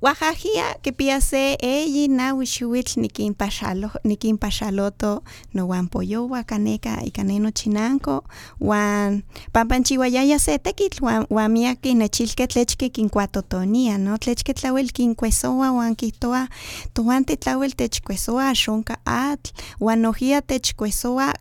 Oaxaca 0.00 0.78
que 0.82 0.92
piase 0.92 1.56
eyi 1.60 2.06
nawi 2.08 2.46
xiwitl 2.46 3.00
nikin 3.00 3.34
pashalo 3.34 3.90
nikin 4.04 4.38
pashaloto 4.38 5.22
no 5.54 5.66
wan 5.66 5.88
poyowa 5.88 6.44
kaneka 6.44 7.02
ikaneno 7.02 7.50
chinanko 7.50 8.22
wan 8.60 9.22
pampanchiwayaya 9.52 10.38
se 10.38 10.58
tekitl 10.58 11.02
wan 11.04 11.26
wan 11.30 11.50
miaki 11.50 11.94
nechilke 11.94 12.46
tlechke 12.46 12.88
kinkuatotonia 12.88 13.98
no 13.98 14.16
tlechke 14.16 14.54
tlawel 14.54 14.86
kinkuesowa 14.92 15.72
wan 15.72 15.96
kihtowa 15.96 16.48
towanti 16.94 17.36
tlawel 17.36 17.72
techkuesowa 17.72 18.48
axonka 18.48 18.96
atl 19.04 19.50
wan 19.80 19.98
nojia 19.98 20.42
techkuesowa 20.42 21.34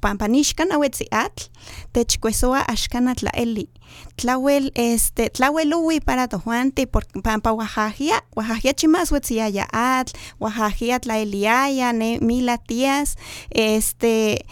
pampanixka 0.00 0.64
nawetzi 0.64 1.06
atl 1.10 1.44
techkuesowa 1.92 2.68
axkan 2.68 3.14
tlaeli 3.14 3.68
tlawel 4.16 4.72
este 4.74 5.30
tlawel 5.30 5.74
uwi 5.74 6.00
para 6.00 6.28
tojuanti 6.28 6.86
por 6.86 7.04
pampa 7.22 7.52
Oaxaca 7.52 8.24
Oaxaca 8.36 8.74
chimas 8.74 9.12
wetziaya 9.12 9.66
atl 9.72 10.12
Oaxaca 10.40 11.00
tlaeliaya 11.00 11.92
ne 11.92 12.18
mila 12.20 12.58
tías 12.58 13.16
este 13.50 14.44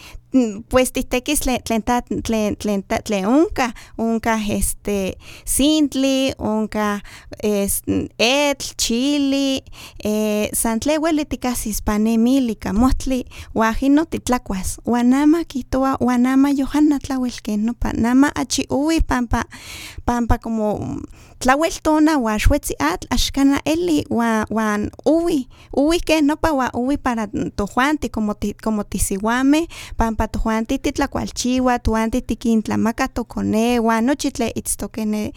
pues 0.69 0.91
titekis 0.91 1.39
tlen 1.39 1.61
tlen 1.63 2.55
tlen 2.55 2.83
tlen 3.03 3.25
unka 3.25 3.73
unka 3.97 4.37
este 4.49 5.17
sintli 5.45 6.33
unka 6.39 7.01
es 7.43 7.81
etl 8.17 8.73
chili 8.77 9.63
eh, 10.03 10.49
san 10.53 10.79
tle 10.79 10.97
weli 10.97 11.25
tikasis 11.25 11.81
panemilika 11.81 12.73
mohtli 12.73 13.25
wajino 13.55 14.05
titlakuas 14.05 14.79
wanama 14.85 15.43
kihtowa 15.43 15.97
wanama 15.99 16.53
Johanna 16.53 16.99
tlawel 16.99 17.41
ken 17.43 17.65
nopa 17.65 17.93
nama 17.93 18.35
achi 18.35 18.67
uwi 18.69 19.01
pampa 19.01 19.45
pampa 20.05 20.37
como 20.37 21.01
tlawel 21.41 21.73
tona 21.83 22.17
wa 22.21 22.37
xuetzi 22.37 22.75
atl 22.77 23.07
axkana 23.09 23.61
eli 23.65 24.05
wa 24.09 24.45
wan 24.49 24.91
uwi 25.05 25.47
uwi 25.73 25.99
ken 25.99 26.25
nopa 26.25 26.51
wa 26.53 26.69
uwi 26.73 26.97
para 26.97 27.27
tojuanti 27.55 28.09
como 28.09 28.33
ti 28.33 28.53
como 28.53 28.83
tisiwameh 28.83 29.65
pampa 29.97 30.27
tojuanti 30.27 30.77
titlakualchiwa 30.77 31.79
tojuanti 31.79 32.21
tikintlamaka 32.21 33.07
tokonewan 33.07 34.05
nochi 34.05 34.31
tle 34.31 34.53
itztokeh 34.55 35.33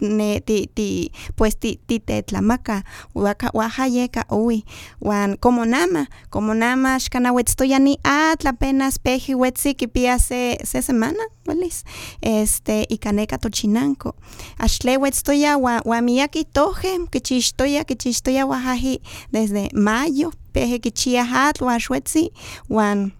ne 0.00 0.40
ti 0.40 0.68
ti 0.74 1.12
pues 1.36 1.56
ti 1.56 1.78
titetlamaka 1.86 2.82
waka 3.14 3.50
oaxayeka 3.54 4.24
uwi 4.30 4.64
wan 5.00 5.36
como 5.36 5.64
nama 5.64 6.06
como 6.30 6.54
nama 6.54 6.94
axkan 6.94 7.26
awetztoya 7.26 7.78
ni 7.78 7.98
atl 8.04 8.48
apenas 8.48 8.98
peji 8.98 9.34
wetzi 9.34 9.74
kipia 9.74 10.18
se 10.18 10.58
se 10.64 10.82
semana 10.82 11.24
welis 11.46 11.84
este 12.22 12.86
ika 12.88 13.12
neka 13.12 13.38
tochinanko 13.38 14.14
axtle 14.58 14.96
wetztoya 14.96 15.58
wan 15.58 15.80
wan 15.84 16.04
miaki 16.04 16.44
toje 16.44 16.98
kichixtoya 17.10 17.84
kichixtoya 17.84 18.46
oaxaji 18.46 19.00
desde 19.32 19.68
mayo 19.72 20.32
peje 20.52 20.78
kichia 20.78 21.22
atl 21.48 21.64
wan 21.64 21.80
xuetzi 21.80 22.30
wan 22.68 23.12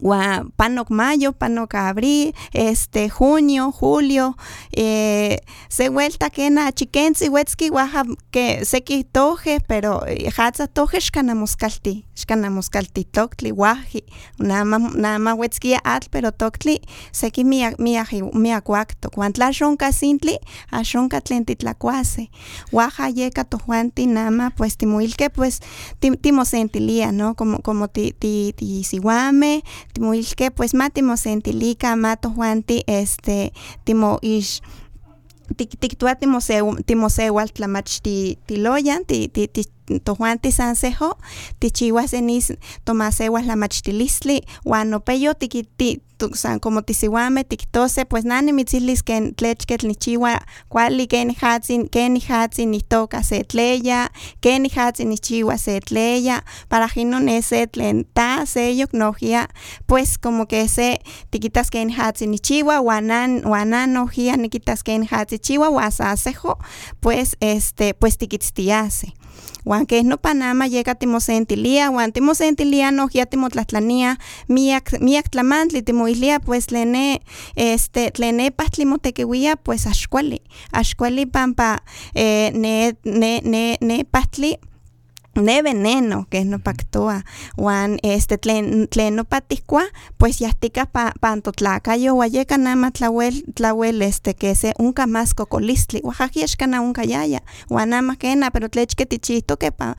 wa 0.00 0.44
panok 0.56 0.90
mayo, 0.90 1.32
panok 1.32 1.74
abril, 1.74 2.34
este 2.52 3.08
junio, 3.08 3.72
julio, 3.72 4.36
eh, 4.72 5.38
se 5.68 5.88
vuelta 5.88 6.30
kena 6.30 6.72
chikensi 6.72 7.28
wetzki 7.28 7.70
waja 7.70 8.04
que 8.30 8.64
seki 8.64 9.04
toje, 9.04 9.60
pero 9.66 10.02
hatza 10.36 10.66
toje 10.66 11.00
xkana 12.20 12.50
muskalti, 12.50 12.50
xkana 12.50 12.50
muskalti 12.50 13.04
toktli 13.12 13.52
waji, 13.52 14.02
nama 14.38 14.78
nama 14.78 15.34
wetzki 15.34 15.76
atl, 15.84 16.08
pero 16.10 16.30
toktli 16.30 16.80
seki 17.12 17.44
mia 17.44 17.72
mia 17.78 18.04
mia 18.34 18.60
kuakto, 18.60 19.10
kuan 19.10 19.32
tla 19.32 19.52
xonka 19.52 19.92
sintli, 19.92 20.38
a 20.70 20.82
xonka 20.84 21.20
tlen 21.20 21.44
titlakuase, 21.44 22.28
waja 22.72 23.08
yeka 23.08 23.44
tojuanti 23.44 24.06
nama, 24.06 24.50
pues 24.50 24.76
timuilke, 24.76 25.30
pues 25.30 25.60
timosentilia, 26.22 27.12
¿no? 27.12 27.34
Como, 27.34 27.58
como 27.62 27.88
ti, 27.88 28.14
ti, 28.18 28.52
ti 28.56 28.84
siwame, 28.84 29.62
timuilke 29.94 30.50
pues 30.50 30.74
ma 30.74 30.90
timosentilika 30.90 31.96
ma 31.96 32.16
tojuanti 32.16 32.82
este 32.86 33.52
timo 33.84 34.18
ix 34.22 34.60
tiktua 35.56 36.14
timoseual 36.86 37.48
tlamachtiloyan 37.48 39.04
ti 39.06 39.28
ti 39.28 39.48
ti 39.48 39.64
tojuanti 40.04 40.52
san 40.52 40.74
sejo 40.74 41.18
tichiwas 41.60 42.14
enis 42.14 42.52
tomasewas 42.84 43.46
lamachtilistli 43.46 44.40
wan 44.64 44.90
nopeyo 44.90 45.34
tiki 45.34 45.62
ti 45.76 46.00
san 46.34 46.60
como 46.60 46.80
tisiwame 46.82 47.44
tiktose 47.44 48.04
pues 48.04 48.24
nani 48.24 48.52
mitzilis 48.52 49.02
ken 49.02 49.34
tlechketl 49.34 49.86
nichiwa 49.86 50.40
kuali 50.68 51.06
ken 51.06 51.34
jatzin 51.42 51.88
ken 51.88 52.20
jatzin 52.20 52.70
nihtoka 52.70 53.22
se 53.22 53.42
tleya 53.44 54.08
ken 54.40 54.68
jatzin 54.68 55.08
nichiwa 55.08 55.58
se 55.58 55.80
tleya 55.80 56.42
para 56.68 56.88
jino 56.88 57.18
ne 57.18 57.40
se 57.42 57.66
tlen 57.66 58.04
ta 58.14 58.46
seyok 58.46 58.92
nojia 58.92 59.48
pues 59.86 60.18
como 60.18 60.46
que 60.46 60.68
se 60.68 60.98
tikitas 61.30 61.70
ken 61.70 61.90
jatzin 61.90 62.30
nichiwa 62.30 62.80
wanan 62.80 63.44
wanan 63.44 63.92
nojia 63.92 64.36
nikitas 64.36 64.82
ken 64.82 65.06
jatzin 65.06 65.38
chiwa 65.38 65.70
wasasejo 65.70 66.58
pues 67.00 67.36
este 67.40 67.94
pues 67.94 68.18
tikitztiase 68.18 69.12
wan 69.64 69.86
keh 69.86 70.02
nopa 70.02 70.34
nama 70.34 70.66
yeka 70.66 70.94
timosentilia 70.94 71.90
wan 71.90 72.12
timosentilia 72.12 72.90
nohkia 72.90 73.26
timotlatlania 73.26 74.16
miak 74.48 74.92
miak 75.00 75.30
tlamantli 75.30 75.82
timoilia 75.82 76.40
pues 76.40 76.66
tlene 76.66 77.20
este 77.56 78.10
tlene 78.10 78.50
pahtli 78.50 78.84
motekiwia 78.84 79.56
pues 79.56 79.86
axkuali 79.86 80.40
axkuali 80.72 81.26
pampa 81.26 81.78
eh, 82.14 82.52
ne 82.52 82.92
ne 83.04 83.40
ne 83.44 83.76
ne 83.80 84.04
pahtli 84.04 84.50
ne 84.50 84.69
veneno 85.44 86.26
que 86.30 86.44
no 86.44 86.58
pactoa 86.58 87.24
wan 87.56 87.98
este 88.02 88.38
tlen 88.38 88.88
tlen 88.88 89.20
pues 90.18 90.40
yahtika 90.40 90.86
pa 90.86 91.12
pantotlacayo 91.20 92.16
wayeka 92.16 92.58
nama 92.58 92.90
tlawel 92.90 93.44
tlawel 93.54 94.02
este 94.02 94.34
que 94.34 94.54
se 94.54 94.72
unka 94.78 95.06
más 95.06 95.34
cocolistli 95.34 96.00
oaxaca 96.04 96.46
xkana 96.46 96.80
unka 96.80 97.04
yaya 97.04 97.40
wan 97.68 97.90
nama 97.90 98.16
kena 98.16 98.50
pero 98.50 98.68
tlechke 98.68 99.06
tichihtoke 99.06 99.70
pa 99.72 99.96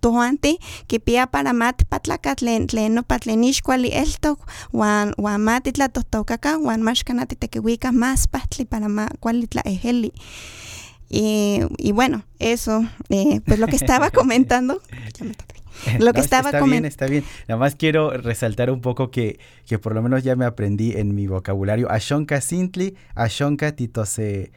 tojuanti 0.00 0.58
kipia 0.86 1.26
para 1.26 1.52
mat 1.52 1.82
patlaka 1.88 2.34
tlen 2.34 2.66
tlen 2.66 2.94
no 2.94 3.02
patlen 3.02 3.44
ixkuali 3.44 3.90
eltok 3.92 4.38
wan 4.72 5.14
wan 5.18 5.40
ma 5.40 5.60
titlatohtokaka 5.60 6.58
wan 6.58 6.82
ma 6.82 6.94
xkana 6.94 7.26
titekiwika 7.26 7.92
más 7.92 8.26
pahtli 8.28 8.64
para 8.64 8.88
ma 8.88 9.08
kuali 9.20 9.46
tlaeheli 9.46 10.12
y, 11.08 11.60
y 11.78 11.92
bueno, 11.92 12.24
eso, 12.38 12.84
eh, 13.08 13.40
pues 13.44 13.58
lo 13.58 13.66
que 13.66 13.76
estaba 13.76 14.10
comentando. 14.10 14.80
Lo 15.98 16.12
que 16.12 16.20
no, 16.20 16.24
estaba 16.24 16.50
está 16.50 16.62
bien, 16.62 16.84
está 16.84 17.06
bien. 17.06 17.24
Nada 17.48 17.58
más 17.58 17.74
quiero 17.74 18.16
resaltar 18.16 18.70
un 18.70 18.80
poco 18.80 19.10
que, 19.10 19.40
que 19.66 19.78
por 19.78 19.92
lo 19.92 20.02
menos 20.02 20.22
ya 20.22 20.36
me 20.36 20.44
aprendí 20.44 20.92
en 20.92 21.16
mi 21.16 21.26
vocabulario. 21.26 21.90
Ashonka 21.90 22.40
Sintli, 22.40 22.96
Ashonka 23.16 23.72
Titose 23.72 24.52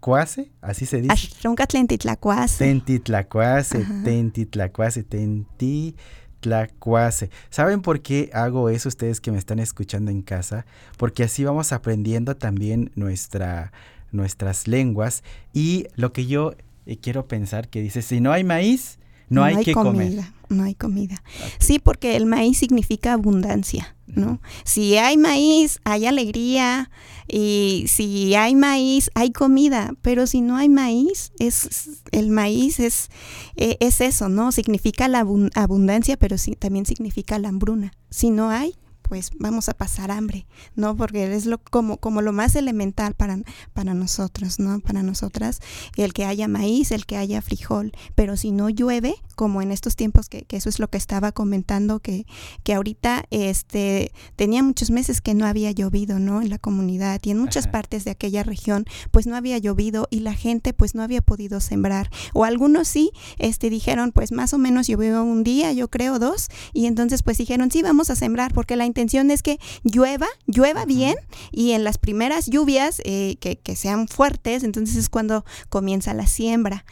Cuase, 0.00 0.50
así 0.62 0.86
se 0.86 1.02
dice. 1.02 1.12
Ashonka 1.12 1.66
Tlentitlacuase. 1.66 2.64
Tentitlacuase, 2.64 3.84
Tentitlacuase, 4.04 5.02
Tentitlacuase. 5.02 7.30
¿Saben 7.50 7.82
por 7.82 8.00
qué 8.00 8.30
hago 8.32 8.70
eso 8.70 8.88
ustedes 8.88 9.20
que 9.20 9.30
me 9.30 9.38
están 9.38 9.58
escuchando 9.58 10.10
en 10.10 10.22
casa? 10.22 10.64
Porque 10.96 11.24
así 11.24 11.44
vamos 11.44 11.72
aprendiendo 11.72 12.36
también 12.36 12.90
nuestra 12.94 13.72
nuestras 14.12 14.68
lenguas 14.68 15.22
y 15.52 15.86
lo 15.96 16.12
que 16.12 16.26
yo 16.26 16.54
eh, 16.86 16.96
quiero 16.96 17.26
pensar 17.26 17.68
que 17.68 17.80
dice, 17.80 18.02
si 18.02 18.20
no 18.20 18.32
hay 18.32 18.44
maíz, 18.44 18.98
no, 19.28 19.42
no 19.42 19.46
hay, 19.46 19.56
hay, 19.56 19.64
que 19.64 19.72
comida, 19.72 19.92
comer. 19.92 20.24
No 20.48 20.64
hay 20.64 20.74
comida. 20.74 21.22
Okay. 21.36 21.50
Sí, 21.60 21.78
porque 21.78 22.16
el 22.16 22.26
maíz 22.26 22.58
significa 22.58 23.12
abundancia, 23.12 23.94
¿no? 24.08 24.26
Uh 24.26 24.34
-huh. 24.34 24.40
Si 24.64 24.96
hay 24.96 25.16
maíz, 25.16 25.78
hay 25.84 26.06
alegría 26.06 26.90
y 27.28 27.84
si 27.86 28.34
hay 28.34 28.56
maíz, 28.56 29.10
hay 29.14 29.30
comida, 29.30 29.92
pero 30.02 30.26
si 30.26 30.40
no 30.40 30.56
hay 30.56 30.68
maíz, 30.68 31.32
es 31.38 32.02
el 32.10 32.30
maíz 32.30 32.80
es 32.80 33.08
eh, 33.54 33.76
es 33.78 34.00
eso, 34.00 34.28
¿no? 34.28 34.50
Significa 34.50 35.06
la 35.06 35.24
abundancia, 35.54 36.16
pero 36.16 36.36
sí, 36.36 36.56
también 36.56 36.86
significa 36.86 37.38
la 37.38 37.50
hambruna. 37.50 37.92
Si 38.10 38.30
no 38.30 38.50
hay, 38.50 38.74
pues 39.10 39.32
vamos 39.40 39.68
a 39.68 39.74
pasar 39.74 40.12
hambre, 40.12 40.46
¿no? 40.76 40.96
Porque 40.96 41.34
es 41.34 41.44
lo, 41.44 41.58
como, 41.58 41.96
como 41.96 42.22
lo 42.22 42.32
más 42.32 42.54
elemental 42.54 43.14
para, 43.14 43.40
para 43.72 43.92
nosotros, 43.92 44.60
¿no? 44.60 44.78
Para 44.78 45.02
nosotras, 45.02 45.58
el 45.96 46.12
que 46.12 46.26
haya 46.26 46.46
maíz, 46.46 46.92
el 46.92 47.06
que 47.06 47.16
haya 47.16 47.42
frijol, 47.42 47.90
pero 48.14 48.36
si 48.36 48.52
no 48.52 48.68
llueve, 48.68 49.16
como 49.34 49.62
en 49.62 49.72
estos 49.72 49.96
tiempos, 49.96 50.28
que, 50.28 50.42
que 50.42 50.56
eso 50.56 50.68
es 50.68 50.78
lo 50.78 50.88
que 50.90 50.96
estaba 50.96 51.32
comentando, 51.32 51.98
que, 51.98 52.24
que 52.62 52.72
ahorita 52.72 53.24
este, 53.30 54.12
tenía 54.36 54.62
muchos 54.62 54.92
meses 54.92 55.20
que 55.20 55.34
no 55.34 55.44
había 55.44 55.72
llovido, 55.72 56.20
¿no? 56.20 56.40
En 56.40 56.48
la 56.48 56.58
comunidad 56.58 57.20
y 57.24 57.32
en 57.32 57.38
muchas 57.40 57.64
Ajá. 57.64 57.72
partes 57.72 58.04
de 58.04 58.12
aquella 58.12 58.44
región, 58.44 58.84
pues 59.10 59.26
no 59.26 59.34
había 59.34 59.58
llovido 59.58 60.06
y 60.08 60.20
la 60.20 60.34
gente 60.34 60.72
pues 60.72 60.94
no 60.94 61.02
había 61.02 61.20
podido 61.20 61.58
sembrar. 61.58 62.10
O 62.32 62.44
algunos 62.44 62.86
sí, 62.86 63.10
este, 63.38 63.70
dijeron, 63.70 64.12
pues 64.12 64.30
más 64.30 64.54
o 64.54 64.58
menos 64.58 64.86
llovió 64.86 65.24
un 65.24 65.42
día, 65.42 65.72
yo 65.72 65.88
creo 65.88 66.20
dos, 66.20 66.46
y 66.72 66.86
entonces 66.86 67.24
pues 67.24 67.38
dijeron, 67.38 67.72
sí, 67.72 67.82
vamos 67.82 68.08
a 68.10 68.14
sembrar, 68.14 68.54
porque 68.54 68.76
la 68.76 68.86
intención 68.86 68.99
es 69.00 69.42
que 69.42 69.58
llueva, 69.82 70.26
llueva 70.46 70.84
bien 70.84 71.16
y 71.50 71.72
en 71.72 71.84
las 71.84 71.98
primeras 71.98 72.46
lluvias 72.46 73.00
eh, 73.04 73.36
que, 73.40 73.56
que, 73.56 73.76
sean 73.76 74.08
fuertes, 74.08 74.62
entonces 74.62 74.96
es 74.96 75.08
cuando 75.08 75.44
comienza 75.68 76.14
la 76.14 76.26
siembra. 76.26 76.84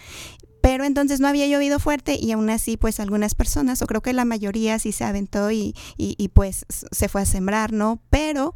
pero 0.61 0.85
entonces 0.85 1.21
no 1.21 1.29
había 1.29 1.47
llovido 1.47 1.79
fuerte 1.79 2.19
y 2.21 2.33
aún 2.33 2.51
así 2.51 2.77
pues 2.77 2.99
algunas 3.01 3.35
personas, 3.35 3.81
o 3.83 3.87
creo 3.87 4.03
que 4.03 4.13
la 4.13 4.25
mayoría 4.25 4.79
sí 4.79 4.93
se 4.93 5.05
aventó 5.05 5.51
y, 5.51 5.75
y, 5.97 6.15
y 6.19 6.29
pues 6.29 6.67
se 6.69 7.09
fue 7.09 7.23
a 7.23 7.27
sembrar, 7.27 7.73
¿no? 7.73 8.01
Pero 8.11 8.55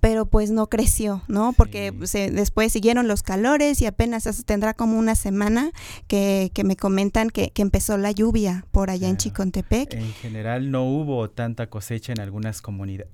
pero 0.00 0.26
pues 0.26 0.50
no 0.50 0.68
creció, 0.68 1.22
¿no? 1.28 1.52
Porque 1.52 1.92
se, 2.04 2.30
después 2.30 2.72
siguieron 2.72 3.08
los 3.08 3.22
calores 3.22 3.80
y 3.82 3.86
apenas 3.86 4.24
tendrá 4.44 4.74
como 4.74 4.98
una 4.98 5.14
semana 5.14 5.72
que, 6.06 6.50
que 6.54 6.64
me 6.64 6.76
comentan 6.76 7.30
que, 7.30 7.50
que, 7.50 7.62
empezó 7.62 7.98
la 7.98 8.12
lluvia 8.12 8.64
por 8.70 8.90
allá 8.90 9.08
en 9.08 9.16
Chicontepec. 9.16 9.94
En 9.94 10.12
general 10.14 10.70
no 10.70 10.84
hubo 10.84 11.28
tanta 11.30 11.68
cosecha 11.68 12.12
en 12.12 12.20
algunos 12.20 12.62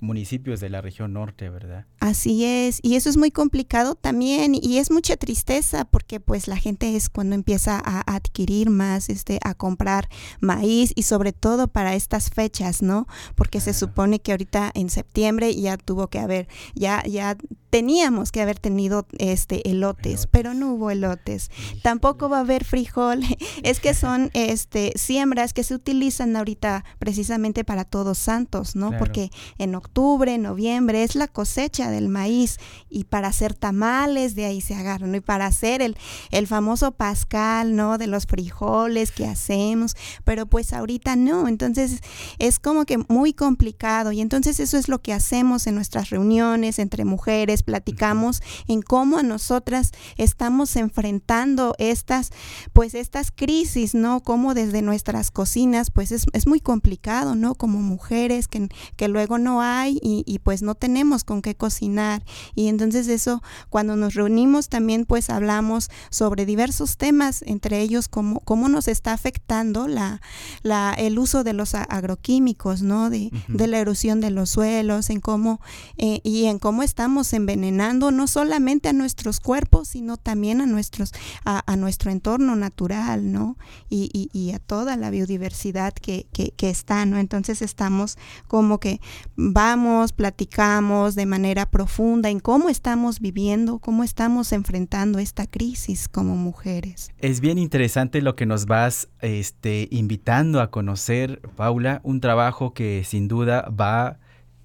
municipios 0.00 0.60
de 0.60 0.68
la 0.68 0.80
región 0.80 1.12
norte, 1.12 1.48
¿verdad? 1.48 1.86
Así 2.00 2.44
es, 2.44 2.80
y 2.82 2.96
eso 2.96 3.08
es 3.08 3.16
muy 3.16 3.30
complicado 3.30 3.94
también 3.94 4.54
y 4.54 4.78
es 4.78 4.90
mucha 4.90 5.16
tristeza 5.16 5.84
porque 5.84 6.20
pues 6.20 6.48
la 6.48 6.56
gente 6.56 6.96
es 6.96 7.08
cuando 7.08 7.34
empieza 7.34 7.80
a 7.82 8.14
adquirir 8.14 8.70
más, 8.70 9.08
este, 9.08 9.38
a 9.42 9.54
comprar 9.54 10.08
maíz 10.40 10.92
y 10.94 11.02
sobre 11.02 11.32
todo 11.32 11.68
para 11.68 11.94
estas 11.94 12.30
fechas, 12.30 12.82
¿no? 12.82 13.06
Porque 13.34 13.60
se 13.60 13.72
supone 13.72 14.20
que 14.20 14.32
ahorita 14.32 14.70
en 14.74 14.90
septiembre 14.90 15.54
ya 15.54 15.76
tuvo 15.76 16.08
que 16.08 16.18
haber 16.18 16.48
ya, 16.74 17.02
ya 17.06 17.36
teníamos 17.70 18.30
que 18.30 18.40
haber 18.40 18.58
tenido 18.58 19.04
este 19.18 19.68
elotes, 19.68 20.28
pero 20.28 20.54
no 20.54 20.74
hubo 20.74 20.92
elotes. 20.92 21.50
Tampoco 21.82 22.28
va 22.28 22.36
a 22.36 22.40
haber 22.40 22.64
frijol. 22.64 23.22
es 23.62 23.80
que 23.80 23.94
son 23.94 24.30
este 24.34 24.92
siembras 24.96 25.52
que 25.52 25.64
se 25.64 25.74
utilizan 25.74 26.36
ahorita 26.36 26.84
precisamente 27.00 27.64
para 27.64 27.84
todos 27.84 28.18
santos, 28.18 28.76
¿no? 28.76 28.96
Porque 28.96 29.30
en 29.58 29.74
octubre, 29.74 30.38
noviembre 30.38 31.02
es 31.02 31.16
la 31.16 31.26
cosecha 31.26 31.90
del 31.90 32.08
maíz 32.08 32.58
y 32.88 33.04
para 33.04 33.28
hacer 33.28 33.54
tamales 33.54 34.34
de 34.34 34.44
ahí 34.44 34.60
se 34.60 34.74
agarran, 34.74 35.10
¿no? 35.10 35.16
Y 35.16 35.20
para 35.20 35.46
hacer 35.46 35.82
el, 35.82 35.96
el 36.30 36.46
famoso 36.46 36.92
pascal, 36.92 37.74
¿no? 37.74 37.98
De 37.98 38.06
los 38.06 38.26
frijoles 38.26 39.10
que 39.10 39.26
hacemos, 39.26 39.96
pero 40.24 40.46
pues 40.46 40.72
ahorita 40.72 41.16
no, 41.16 41.48
entonces 41.48 42.00
es 42.38 42.58
como 42.58 42.84
que 42.84 42.98
muy 43.08 43.32
complicado 43.32 44.12
y 44.12 44.20
entonces 44.20 44.60
eso 44.60 44.78
es 44.78 44.88
lo 44.88 45.02
que 45.02 45.12
hacemos 45.12 45.66
en 45.66 45.74
nuestras 45.74 46.10
reuniones 46.10 46.63
entre 46.78 47.04
mujeres, 47.04 47.62
platicamos 47.62 48.42
en 48.66 48.82
cómo 48.82 49.18
a 49.18 49.22
nosotras 49.22 49.92
estamos 50.16 50.76
enfrentando 50.76 51.74
estas, 51.78 52.30
pues 52.72 52.94
estas 52.94 53.30
crisis, 53.30 53.94
¿no? 53.94 54.20
Cómo 54.20 54.54
desde 54.54 54.82
nuestras 54.82 55.30
cocinas, 55.30 55.90
pues 55.90 56.12
es, 56.12 56.26
es 56.32 56.46
muy 56.46 56.60
complicado, 56.60 57.34
¿no? 57.34 57.54
Como 57.54 57.80
mujeres 57.80 58.48
que, 58.48 58.68
que 58.96 59.08
luego 59.08 59.38
no 59.38 59.60
hay 59.60 59.98
y, 60.02 60.24
y, 60.26 60.38
pues 60.38 60.62
no 60.62 60.74
tenemos 60.74 61.24
con 61.24 61.42
qué 61.42 61.54
cocinar. 61.54 62.24
Y 62.54 62.68
entonces 62.68 63.08
eso, 63.08 63.42
cuando 63.70 63.96
nos 63.96 64.14
reunimos 64.14 64.68
también 64.68 65.04
pues 65.06 65.30
hablamos 65.30 65.90
sobre 66.10 66.46
diversos 66.46 66.96
temas, 66.96 67.42
entre 67.42 67.80
ellos 67.80 68.08
cómo, 68.08 68.40
cómo 68.40 68.68
nos 68.68 68.88
está 68.88 69.12
afectando 69.12 69.86
la, 69.88 70.20
la, 70.62 70.94
el 70.96 71.18
uso 71.18 71.44
de 71.44 71.52
los 71.52 71.74
agroquímicos, 71.74 72.82
¿no? 72.82 73.10
De, 73.10 73.30
uh 73.32 73.36
-huh. 73.36 73.56
de 73.56 73.66
la 73.66 73.78
erosión 73.78 74.20
de 74.20 74.30
los 74.30 74.50
suelos, 74.50 75.10
en 75.10 75.20
cómo, 75.20 75.60
eh, 75.96 76.20
y 76.24 76.44
en 76.46 76.53
cómo 76.58 76.82
estamos 76.82 77.32
en 77.32 77.44
envenenando 77.44 78.10
no 78.10 78.26
solamente 78.26 78.88
a 78.88 78.94
nuestros 78.94 79.38
cuerpos, 79.38 79.88
sino 79.88 80.16
también 80.16 80.62
a, 80.62 80.66
nuestros, 80.66 81.12
a, 81.44 81.62
a 81.70 81.76
nuestro 81.76 82.10
entorno 82.10 82.56
natural, 82.56 83.32
¿no? 83.32 83.58
Y, 83.90 84.08
y, 84.14 84.30
y 84.32 84.52
a 84.52 84.58
toda 84.58 84.96
la 84.96 85.10
biodiversidad 85.10 85.92
que, 85.92 86.26
que, 86.32 86.52
que, 86.52 86.70
está, 86.70 87.04
¿no? 87.04 87.18
Entonces 87.18 87.60
estamos 87.60 88.16
como 88.48 88.80
que 88.80 89.00
vamos, 89.36 90.12
platicamos 90.12 91.14
de 91.14 91.26
manera 91.26 91.66
profunda 91.66 92.30
en 92.30 92.40
cómo 92.40 92.70
estamos 92.70 93.20
viviendo, 93.20 93.78
cómo 93.78 94.04
estamos 94.04 94.52
enfrentando 94.52 95.18
esta 95.18 95.46
crisis 95.46 96.08
como 96.08 96.34
mujeres. 96.34 97.10
Es 97.18 97.40
bien 97.40 97.58
interesante 97.58 98.22
lo 98.22 98.36
que 98.36 98.46
nos 98.46 98.64
vas 98.64 99.08
este, 99.20 99.86
invitando 99.90 100.62
a 100.62 100.70
conocer, 100.70 101.42
Paula, 101.56 102.00
un 102.04 102.20
trabajo 102.20 102.72
que 102.72 103.04
sin 103.04 103.28
duda 103.28 103.68
va 103.68 104.18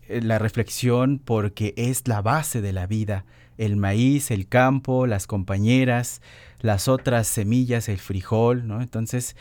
la 0.09 0.39
reflexión 0.39 1.19
porque 1.23 1.73
es 1.77 2.07
la 2.07 2.21
base 2.21 2.61
de 2.61 2.73
la 2.73 2.87
vida. 2.87 3.25
El 3.57 3.75
maíz, 3.75 4.31
el 4.31 4.47
campo, 4.47 5.05
las 5.05 5.27
compañeras, 5.27 6.21
las 6.59 6.87
otras 6.87 7.27
semillas, 7.27 7.89
el 7.89 7.97
frijol, 7.97 8.67
¿no? 8.67 8.81
Entonces 8.81 9.35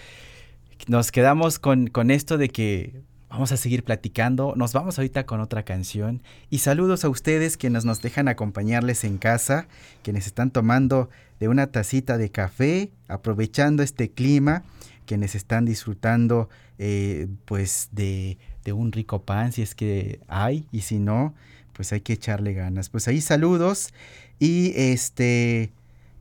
nos 0.87 1.12
quedamos 1.12 1.59
con, 1.59 1.88
con 1.88 2.11
esto 2.11 2.38
de 2.38 2.48
que 2.48 3.02
vamos 3.28 3.52
a 3.52 3.57
seguir 3.57 3.85
platicando. 3.85 4.54
Nos 4.57 4.72
vamos 4.72 4.98
ahorita 4.98 5.26
con 5.26 5.40
otra 5.40 5.64
canción. 5.64 6.22
Y 6.50 6.59
saludos 6.59 7.04
a 7.04 7.09
ustedes 7.09 7.57
quienes 7.57 7.85
nos 7.85 8.00
dejan 8.02 8.28
acompañarles 8.28 9.04
en 9.04 9.18
casa, 9.18 9.68
quienes 10.02 10.26
están 10.26 10.50
tomando 10.50 11.11
de 11.40 11.48
una 11.48 11.68
tacita 11.68 12.18
de 12.18 12.31
café, 12.31 12.90
aprovechando 13.07 13.83
este 13.83 14.11
clima, 14.11 14.64
quienes 15.07 15.35
están 15.35 15.64
disfrutando 15.64 16.48
eh, 16.78 17.28
pues 17.44 17.88
de 17.92 18.38
de 18.68 18.72
un 18.74 18.92
rico 18.92 19.22
pan 19.22 19.52
si 19.52 19.62
es 19.62 19.74
que 19.74 20.20
hay 20.28 20.66
y 20.72 20.83
si 20.83 20.98
no, 20.98 21.35
pues 21.72 21.92
hay 21.92 22.00
que 22.00 22.12
echarle 22.12 22.52
ganas. 22.52 22.90
Pues 22.90 23.09
ahí 23.09 23.20
saludos 23.20 23.94
y 24.38 24.72
este 24.76 25.72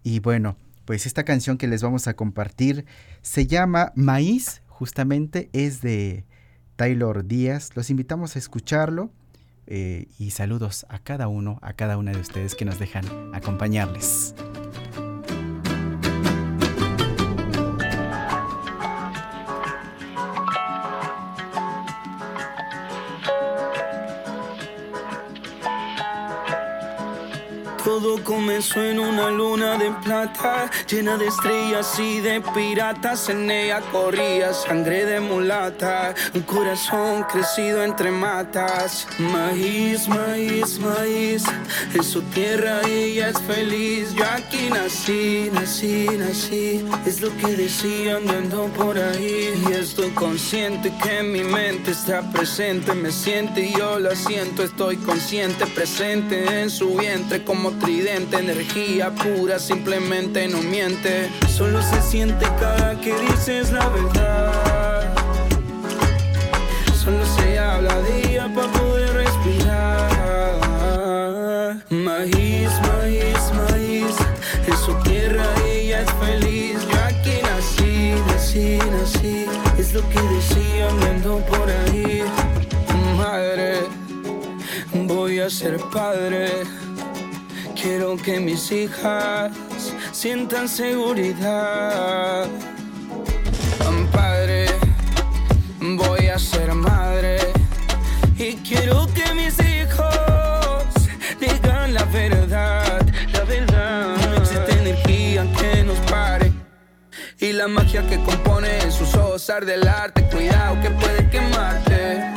y 0.04 0.20
bueno, 0.20 0.56
pues 0.86 1.06
esta 1.06 1.24
canción 1.24 1.58
que 1.58 1.68
les 1.68 1.84
vamos 1.84 2.08
a 2.08 2.16
compartir 2.16 2.86
se 3.22 3.48
llama 3.48 3.92
Maíz, 3.96 4.62
justamente 4.68 5.50
es 5.52 5.82
de 5.82 6.24
Taylor 6.78 7.26
Díaz. 7.26 7.72
Los 7.76 7.90
invitamos 7.90 8.38
a 8.38 8.40
escucharlo 8.40 9.12
eh, 9.66 10.08
y 10.18 10.32
saludos 10.32 10.86
a 10.88 11.00
cada 11.00 11.28
uno, 11.28 11.60
a 11.62 11.74
cada 11.74 11.98
una 11.98 12.14
de 12.14 12.22
ustedes 12.22 12.56
que 12.56 12.64
nos 12.64 12.80
dejan 12.80 13.04
acompañarles. 13.34 14.34
Todo 28.00 28.24
comenzó 28.24 28.80
en 28.84 29.00
una 29.00 29.32
luna 29.32 29.76
de 29.76 29.90
plata, 30.04 30.70
llena 30.88 31.18
de 31.18 31.26
estrellas 31.26 32.00
y 32.00 32.20
de 32.20 32.42
piratas. 32.42 33.28
En 33.30 33.50
ella 33.50 33.82
corría 33.92 34.54
sangre 34.54 35.04
de 35.04 35.20
mulata, 35.20 36.14
un 36.36 36.42
corazón 36.42 37.24
crecido 37.24 37.84
entre 37.84 38.12
matas. 38.12 39.08
Maíz, 39.18 40.08
maíz, 40.08 40.78
maíz, 40.78 41.46
en 41.92 42.04
su 42.04 42.22
tierra 42.22 42.82
ella 42.88 43.30
es 43.30 43.42
feliz. 43.42 44.14
Yo 44.14 44.26
aquí 44.26 44.70
nací, 44.70 45.50
nací, 45.52 46.08
nací, 46.20 46.86
es 47.08 47.20
lo 47.22 47.36
que 47.38 47.48
decía 47.56 48.18
andando 48.18 48.66
por 48.78 48.96
ahí. 49.00 49.60
Y 49.68 49.74
estoy 49.74 50.12
consciente 50.12 50.94
que 51.02 51.24
mi 51.24 51.44
mente 51.44 51.92
está 51.92 52.22
presente, 52.32 52.94
me 52.94 53.12
siente 53.12 53.62
y 53.62 53.74
yo 53.74 53.98
la 53.98 54.16
siento. 54.16 54.62
Estoy 54.62 54.98
consciente, 54.98 55.66
presente 55.66 56.62
en 56.62 56.70
su 56.70 56.96
vientre 56.96 57.44
como 57.44 57.72
energía 57.88 59.12
pura, 59.12 59.60
simplemente 59.60 60.48
no 60.48 60.62
miente. 60.62 61.30
Solo 61.48 61.82
se 61.82 62.02
siente 62.02 62.46
cada 62.60 63.00
que 63.00 63.14
dices 63.20 63.72
la 63.72 63.88
verdad. 63.90 65.14
Solo 66.94 67.26
se 67.26 67.58
habla 67.58 67.96
ella 68.24 68.50
para 68.54 68.68
poder 68.74 69.14
respirar. 69.14 70.08
Maíz, 71.90 72.70
maíz, 72.90 73.52
maíz, 73.54 74.16
en 74.68 74.78
su 74.86 74.94
tierra 75.04 75.46
ella 75.66 76.02
es 76.02 76.12
feliz. 76.20 76.78
Yo 76.92 76.98
aquí 77.06 77.40
nací, 77.44 78.14
nací, 78.28 78.80
nací, 78.92 79.46
es 79.78 79.94
lo 79.94 80.02
que 80.10 80.22
decía 80.22 80.90
andando 80.90 81.40
por 81.46 81.70
ahí. 81.70 82.24
Madre, 83.16 83.80
voy 84.94 85.40
a 85.40 85.50
ser 85.50 85.78
padre. 85.92 86.66
Quiero 87.90 88.18
que 88.18 88.38
mis 88.42 88.70
hijas 88.74 89.50
sientan 90.12 90.68
seguridad. 90.68 92.46
Padre, 94.12 94.68
voy 95.80 96.28
a 96.28 96.38
ser 96.38 96.74
madre. 96.74 97.38
Y 98.38 98.56
quiero 98.58 99.08
que 99.14 99.34
mis 99.36 99.58
hijos 99.62 100.94
digan 101.40 101.94
la 101.94 102.04
verdad, 102.04 103.08
la 103.32 103.44
verdad. 103.46 104.18
No 104.32 104.36
existe 104.36 104.74
energía 104.74 105.46
que 105.58 105.86
nos 105.86 105.98
pare. 106.12 106.52
Y 107.40 107.54
la 107.54 107.70
magia 107.70 108.06
que 108.06 108.22
compone 108.22 108.80
en 108.82 108.92
sus 108.92 109.16
ojos 109.16 109.50
arde 109.50 109.76
el 109.76 109.88
arte. 109.88 110.28
Cuidado 110.30 110.78
que 110.82 110.90
puede 110.90 111.30
quemarte. 111.30 112.37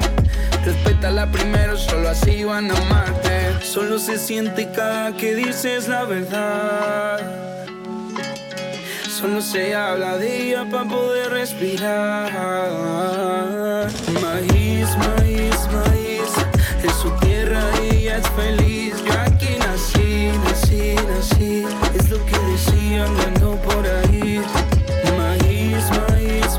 Respétala 1.00 1.32
primero, 1.32 1.78
solo 1.78 2.10
así 2.10 2.44
van 2.44 2.70
a 2.70 2.74
amarte. 2.76 3.64
Solo 3.64 3.98
se 3.98 4.18
siente 4.18 4.70
cada 4.70 5.16
que 5.16 5.34
dices 5.34 5.88
la 5.88 6.04
verdad. 6.04 7.18
Solo 9.08 9.40
se 9.40 9.74
habla 9.74 10.18
de 10.18 10.48
ella 10.48 10.66
para 10.70 10.84
poder 10.84 11.30
respirar. 11.30 12.30
Maíz, 14.12 14.94
maíz, 14.98 15.56
maíz. 15.72 16.32
En 16.82 16.92
su 16.92 17.10
tierra 17.20 17.62
ella 17.90 18.18
es 18.18 18.28
feliz. 18.36 18.92
Yo 19.02 19.12
aquí 19.22 19.56
nací, 19.58 20.32
nací, 20.44 20.96
nací. 21.08 21.64
Es 21.98 22.10
lo 22.10 22.22
que 22.26 22.38
decía 22.52 23.06
andando 23.06 23.56
por 23.62 23.86
ahí. 23.86 24.42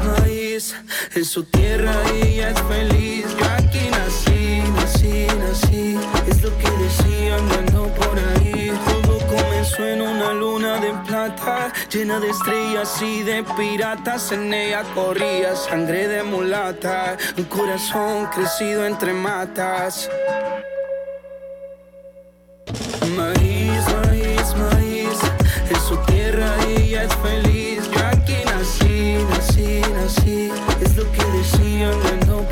maíz. 0.03 0.73
En 1.13 1.25
su 1.25 1.43
tierra 1.43 1.93
ella 2.13 2.49
es 2.49 2.61
feliz. 2.63 3.25
Yo 3.37 3.50
llena 11.91 12.19
de 12.19 12.29
estrellas 12.29 13.01
y 13.01 13.23
de 13.23 13.43
piratas. 13.43 14.31
En 14.31 14.53
ella 14.53 14.83
corría 14.93 15.55
sangre 15.55 16.07
de 16.07 16.23
mulata, 16.23 17.17
un 17.37 17.45
corazón 17.45 18.27
crecido 18.27 18.85
entre 18.85 19.13
matas. 19.13 20.09
Maíz, 23.15 23.83
maíz, 24.05 24.55
maíz, 24.55 25.19
en 25.69 25.79
su 25.87 25.97
tierra 26.05 26.47
ella 26.67 27.03
es 27.03 27.15
feliz. 27.15 27.89
Yo 27.91 28.07
aquí 28.07 28.37
nací, 28.45 29.17
nací, 29.29 29.81
nací, 29.93 30.51
es 30.81 30.95
lo 30.95 31.11
que 31.11 31.23
decían 31.37 31.93
ando 32.13 32.47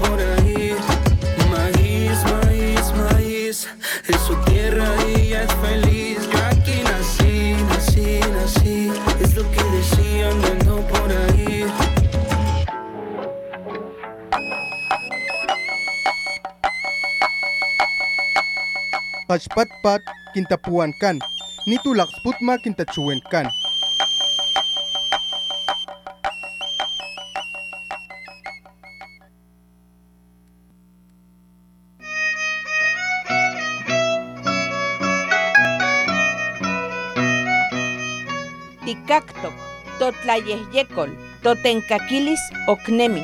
Pachpatpat 19.29 20.01
kintapuankan, 20.33 21.21
nitulak 21.69 22.09
cuen 22.89 23.21
kan 23.29 23.45
Tikaktok, 38.81 39.53
totlayehyekol, 40.01 41.13
totenkakilis 41.45 42.41
oknemi. 42.65 43.21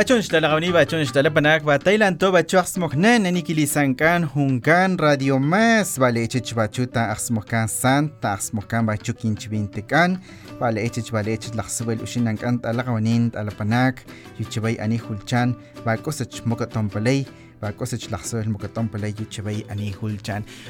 Ba 0.00 0.04
chon 0.08 0.22
xtlalawani, 0.24 0.72
ba 0.72 0.86
chon 0.88 1.04
xtlalapanak, 1.04 1.60
ba 1.60 1.76
tailanto, 1.76 2.32
ba 2.32 2.40
cho 2.40 2.56
axmoknan, 2.56 3.26
anikilisankan, 3.28 4.24
junkan, 4.32 4.96
radio 4.96 5.36
más, 5.36 5.98
vale 6.00 6.24
echech 6.24 6.54
bachuta 6.56 7.10
axmokan 7.12 7.68
santa, 7.68 8.32
axmokan 8.32 8.86
ba 8.88 8.96
chukinchbintekan, 8.96 10.16
vale 10.56 10.80
echech 10.88 11.12
vale 11.12 11.36
echech 11.36 11.52
laxsuel 11.52 12.00
ushinankan 12.00 12.62
talagawanin, 12.64 13.28
talapanak, 13.28 14.00
yuchibay 14.40 14.80
ani 14.80 14.96
julchan, 14.96 15.52
ba 15.84 16.00
kosach 16.00 16.40
mokaton 16.48 16.88
palay, 16.88 17.28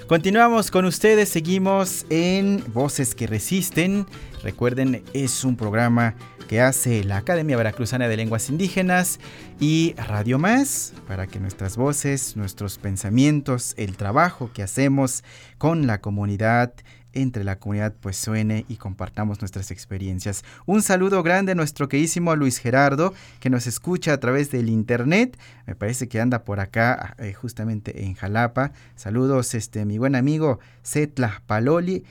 Continuamos 0.09 0.73
con 0.73 0.85
ustedes, 0.85 1.29
seguimos 1.29 2.05
en 2.11 2.65
Voces 2.73 3.15
que 3.15 3.29
Resisten. 3.29 4.07
Recuerden, 4.43 5.05
es 5.15 5.45
un 5.45 5.57
programa 5.57 6.17
que 6.49 6.61
hace 6.61 7.05
la 7.05 7.19
Academia 7.19 7.57
Veracruzana 7.57 8.09
de 8.09 8.17
Lenguas 8.17 8.51
Indígenas 8.51 9.21
y 9.61 9.95
Radio 9.97 10.37
Más 10.37 10.93
para 11.07 11.29
que 11.29 11.39
nuestras 11.39 11.77
voces, 11.77 12.37
nuestros 12.37 12.79
pensamientos, 12.79 13.75
el 13.77 13.97
trabajo 13.97 14.51
que 14.53 14.65
hacemos 14.65 15.23
con 15.59 15.87
la 15.87 16.01
comunidad 16.01 16.75
entre 17.13 17.45
la 17.45 17.59
comunidad 17.59 17.95
pues 18.01 18.17
suene 18.17 18.65
y 18.69 18.77
compartamos 18.77 19.41
nuestras 19.41 19.71
experiencias. 19.71 20.45
Un 20.67 20.83
saludo 20.83 21.23
grande 21.23 21.53
a 21.53 21.55
nuestro 21.55 21.89
queridísimo 21.89 22.35
Luis 22.37 22.59
Gerardo 22.59 23.15
que 23.41 23.51
nos 23.51 23.67
escucha 23.67 24.13
a 24.13 24.21
través 24.21 24.51
del 24.51 24.69
internet. 24.69 25.39
Me 25.67 25.75
parece 25.75 26.09
que 26.09 26.21
anda 26.21 26.45
por 26.45 26.61
acá 26.61 27.15
eh, 27.19 27.33
justamente 27.33 28.05
en 28.05 28.15
Jalapa. 28.15 28.73
Saludos 28.97 29.55
este 29.55 29.85
mi 29.85 29.99
buen 29.99 30.15
amigo 30.15 30.61
Setla 30.83 31.43
Paloli. 31.47 32.05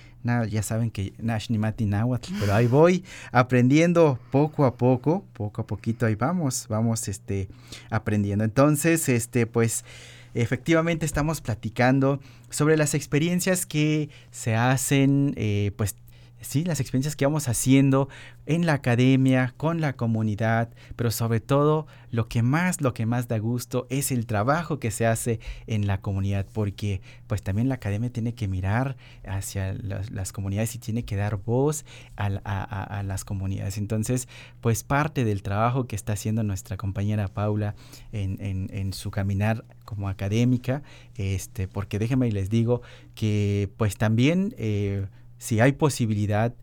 ya 0.50 0.64
saben 0.64 0.92
que 0.92 1.14
Nash 1.18 1.50
Mati 1.50 1.86
Nahuatl, 1.86 2.34
pero 2.40 2.54
ahí 2.54 2.68
voy 2.68 3.04
aprendiendo 3.32 4.20
poco 4.32 4.66
a 4.66 4.76
poco, 4.76 5.26
poco 5.34 5.62
a 5.62 5.68
poquito 5.68 6.06
ahí 6.06 6.16
vamos, 6.16 6.68
vamos 6.70 7.08
este 7.08 7.48
aprendiendo. 7.90 8.44
Entonces, 8.44 9.10
este 9.10 9.48
pues 9.48 9.86
efectivamente 10.34 11.06
estamos 11.06 11.42
platicando 11.42 12.20
sobre 12.50 12.78
las 12.78 12.94
experiencias 12.94 13.66
que 13.66 14.10
se 14.32 14.56
hacen, 14.56 15.34
eh, 15.36 15.72
pues 15.76 15.96
sí, 16.42 16.64
las 16.64 16.80
experiencias 16.80 17.16
que 17.16 17.26
vamos 17.26 17.48
haciendo 17.48 18.10
en 18.46 18.66
la 18.66 18.74
academia, 18.74 19.54
con 19.58 19.82
la 19.82 19.94
comunidad, 19.94 20.70
pero 20.96 21.12
sobre 21.12 21.40
todo 21.40 21.88
lo 22.12 22.28
que 22.28 22.42
más, 22.42 22.82
lo 22.82 22.94
que 22.94 23.06
más 23.06 23.28
da 23.28 23.38
gusto 23.38 23.86
es 23.90 24.12
el 24.12 24.26
trabajo 24.26 24.80
que 24.80 24.92
se 24.92 25.06
hace 25.06 25.40
en 25.68 25.86
la 25.86 26.02
comunidad, 26.02 26.46
porque 26.52 27.02
pues 27.28 27.44
también 27.44 27.70
la 27.70 27.76
academia 27.76 28.12
tiene 28.12 28.34
que 28.34 28.48
mirar 28.48 28.96
hacia 29.26 29.74
las, 29.74 30.32
comunidades 30.32 30.76
y 30.76 30.80
tiene 30.80 31.04
que 31.04 31.16
dar 31.16 31.38
voz 31.38 31.86
a, 32.16 33.04
las 33.04 33.26
comunidades. 33.26 33.78
Entonces, 33.78 34.28
pues 34.62 34.84
parte 34.84 35.26
del 35.26 35.44
trabajo 35.44 35.88
que 35.88 35.96
está 35.96 36.14
haciendo 36.14 36.44
nuestra 36.44 36.78
compañera 36.78 37.28
Paula 37.28 37.76
en, 38.12 38.94
su 38.94 39.12
caminar 39.12 39.66
como 39.86 40.10
académica, 40.10 40.82
este, 41.16 41.68
porque 41.68 42.00
déjenme 42.00 42.28
y 42.28 42.32
les 42.32 42.50
digo 42.50 42.82
que 43.16 43.70
pues 43.78 43.98
también... 43.98 44.56
Eh, 44.58 45.08
si 45.40 45.60
hay 45.60 45.72
posibilidad, 45.72 46.54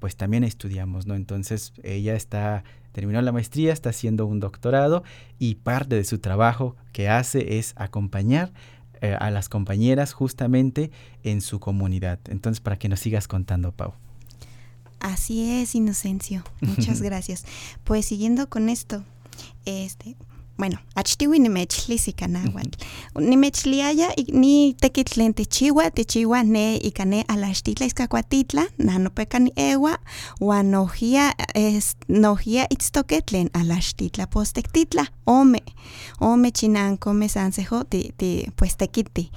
pues 0.00 0.16
también 0.16 0.44
estudiamos, 0.44 1.06
¿no? 1.06 1.14
Entonces 1.14 1.72
ella 1.82 2.14
está, 2.14 2.64
terminó 2.92 3.22
la 3.22 3.32
maestría, 3.32 3.72
está 3.72 3.88
haciendo 3.90 4.26
un 4.26 4.40
doctorado 4.40 5.02
y 5.38 5.54
parte 5.54 5.94
de 5.94 6.04
su 6.04 6.18
trabajo 6.18 6.76
que 6.92 7.08
hace 7.08 7.58
es 7.58 7.72
acompañar 7.76 8.52
eh, 9.00 9.16
a 9.18 9.30
las 9.30 9.48
compañeras 9.48 10.12
justamente 10.12 10.90
en 11.22 11.40
su 11.40 11.60
comunidad. 11.60 12.18
Entonces, 12.28 12.60
para 12.60 12.78
que 12.78 12.88
nos 12.88 13.00
sigas 13.00 13.28
contando, 13.28 13.72
Pau. 13.72 13.94
Así 15.00 15.60
es, 15.60 15.74
Inocencio. 15.74 16.42
Muchas 16.60 17.02
gracias. 17.02 17.44
Pues 17.84 18.06
siguiendo 18.06 18.48
con 18.48 18.68
esto, 18.68 19.04
este, 19.64 20.16
bueno, 20.58 20.78
achtiwi 20.94 21.38
nimechli 21.38 21.98
sikanahuatl. 21.98 22.78
Nimechliaya 23.20 24.14
ni 24.32 24.74
tekitlen 24.74 25.34
techiwa, 25.34 25.90
techiwa 25.90 26.42
ne 26.42 26.76
ikane 26.76 27.22
alachtitla 27.22 27.86
iskakuatitla, 27.86 28.66
nanopeka 28.78 29.38
ni 29.38 29.52
ewa, 29.56 29.98
wan 30.40 30.66
nojia, 30.66 31.34
es, 31.54 31.96
nojia 32.08 32.68
itztoketlen 32.72 33.50
alachtitla 33.52 34.26
postektitla, 34.26 35.06
ome, 35.26 35.62
ome 36.20 36.50
chinanko 36.50 37.14
me 37.14 37.28
sansejo 37.28 37.84
ti, 37.84 38.12
ti, 38.18 38.46
pues 38.56 38.76
tekiti. 38.76 39.30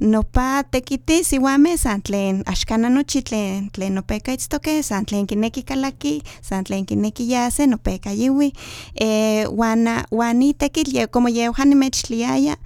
Nopa 0.00 0.64
tekiti 0.70 1.24
siwame 1.24 1.78
santlen, 1.78 2.42
ashkana 2.46 2.88
nochitlen, 2.88 3.70
tlen 3.70 3.94
nopeka 3.94 4.32
itztoke, 4.32 4.82
santlen 4.82 5.26
kineki 5.26 5.62
kalaki, 5.62 6.22
santlen 6.42 6.86
kineki 6.86 7.30
yase, 7.30 7.66
nopeka 7.66 8.10
yiwi, 8.12 8.52
eh, 8.94 9.46
wana, 9.58 10.06
wanita 10.10 10.63
como 11.10 11.28
yeuhan 11.28 11.68
nimechliaya 11.68 12.56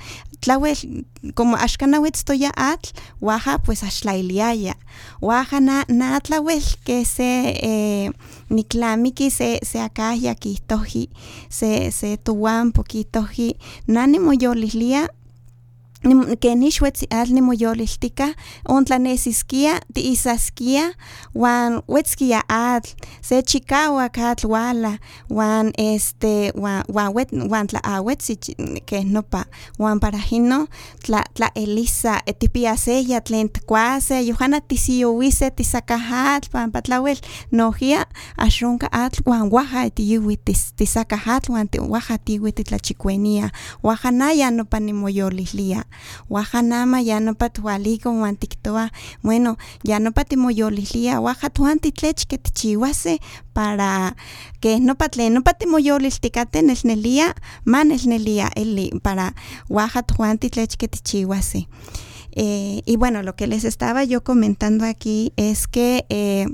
tlawel 0.40 1.04
como 1.34 1.56
axkanawetstoya 1.56 2.50
atl 2.56 2.90
waja 3.20 3.58
pues 3.58 3.82
axtlailiaya 3.82 4.74
waja 5.20 5.60
na 5.60 5.84
na 5.88 6.20
tlawel 6.20 6.62
que 6.84 7.04
se 7.04 7.58
eh, 7.62 8.10
niklamiki 8.50 9.30
se 9.30 9.60
se 9.64 9.78
kihtoji 10.40 11.10
se 11.48 11.90
se 11.92 12.16
tuwan 12.16 12.72
pokitoji 12.72 13.56
na 13.86 14.06
nimoyolihlia 14.06 15.08
ken 16.40 16.62
ixuetziatl 16.62 17.32
nimoyoliltika 17.34 18.34
ontlanesiskia 18.68 19.80
tiisaskia 19.94 20.94
wan 21.34 21.82
wetzkia 21.88 22.42
atl 22.48 22.90
se 23.20 23.42
chikauak 23.42 24.18
atl 24.18 24.46
wala 24.46 24.98
wan 25.30 25.72
este 25.76 26.52
wan 26.54 26.84
wan 26.88 27.12
wet 27.14 27.28
wan 27.50 27.66
tlaawetzi 27.66 28.36
keh 28.86 29.04
nopa 29.04 29.44
wan 29.78 30.00
para 30.00 30.18
jino 30.30 30.68
tla 31.02 31.24
tlaelisa 31.34 32.20
tipiaseya 32.38 33.20
tlen 33.20 33.48
tkuase 33.48 34.26
yohana 34.26 34.60
tisiyowise 34.60 35.50
tisakah 35.50 36.12
atl 36.12 36.50
pampa 36.50 36.82
tlawel 36.82 37.18
nojia 37.52 38.06
axonka 38.36 38.92
atl 38.92 39.22
wan 39.26 39.48
waja 39.52 39.90
tiyiwi 39.90 40.36
tisakah 40.76 41.28
atl 41.28 41.52
wan 41.52 41.68
waja 41.88 42.18
tiyiwi 42.18 42.52
titlachikuenia 42.52 43.50
waja 43.82 44.10
naya 44.10 44.50
nopa 44.50 44.80
nimoyolihlia 44.80 45.84
waja 46.28 46.62
nama 46.62 47.00
ya 47.00 47.20
no 47.20 47.34
patualiko 47.34 48.10
wan 48.10 48.36
tiktoa 48.36 48.90
bueno 49.22 49.56
ya 49.82 49.98
no 49.98 50.12
patimoyolihlia 50.12 51.20
waja 51.20 51.50
tuan 51.50 51.78
titlech 51.78 52.26
que 52.26 52.38
tichihuase 52.38 53.20
para 53.52 54.16
que 54.60 54.80
no 54.80 54.94
patle 54.94 55.30
no 55.30 55.42
patimoyoliltikate 55.42 56.62
nelnelia 56.62 57.34
ma 57.64 57.84
nelnelia 57.84 58.50
eli 58.54 58.90
para 59.02 59.34
waja 59.68 60.02
titlech 60.02 60.76
que 60.76 60.88
tichihuase 60.88 61.68
Eh, 62.40 62.82
y 62.84 62.96
bueno, 62.96 63.24
lo 63.24 63.34
que 63.34 63.48
les 63.48 63.64
estaba 63.64 64.04
yo 64.04 64.22
comentando 64.22 64.84
aquí 64.84 65.32
es 65.36 65.66
que 65.66 66.06
eh, 66.08 66.46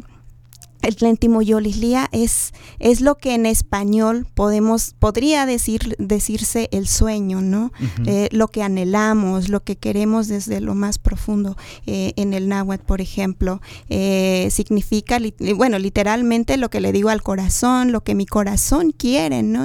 el 0.85 0.97
Tlentimoyolislia 0.97 2.09
es, 2.13 2.53
es 2.79 3.01
lo 3.01 3.17
que 3.17 3.35
en 3.35 3.47
español 3.47 4.27
podemos, 4.35 4.95
podría 4.99 5.47
decir, 5.47 5.97
decirse 5.99 6.69
el 6.73 6.87
sueño, 6.87 7.41
¿no? 7.41 7.73
Eh, 8.07 8.29
lo 8.33 8.49
que 8.49 8.63
anhelamos, 8.63 9.49
lo 9.49 9.63
que 9.63 9.77
queremos 9.77 10.29
desde 10.29 10.61
lo 10.61 10.75
más 10.75 10.99
profundo. 10.99 11.57
Eh, 11.87 12.13
en 12.17 12.35
el 12.35 12.49
náhuatl, 12.49 12.85
por 12.85 13.01
ejemplo, 13.01 13.61
eh, 13.89 14.49
significa, 14.51 15.19
bueno, 15.57 15.79
literalmente 15.79 16.57
lo 16.57 16.71
que 16.71 16.81
le 16.81 16.93
digo 16.93 17.09
al 17.09 17.23
corazón, 17.23 17.93
lo 17.93 18.03
que 18.03 18.15
mi 18.15 18.27
corazón 18.27 18.93
quiere, 18.93 19.43
¿no? 19.43 19.65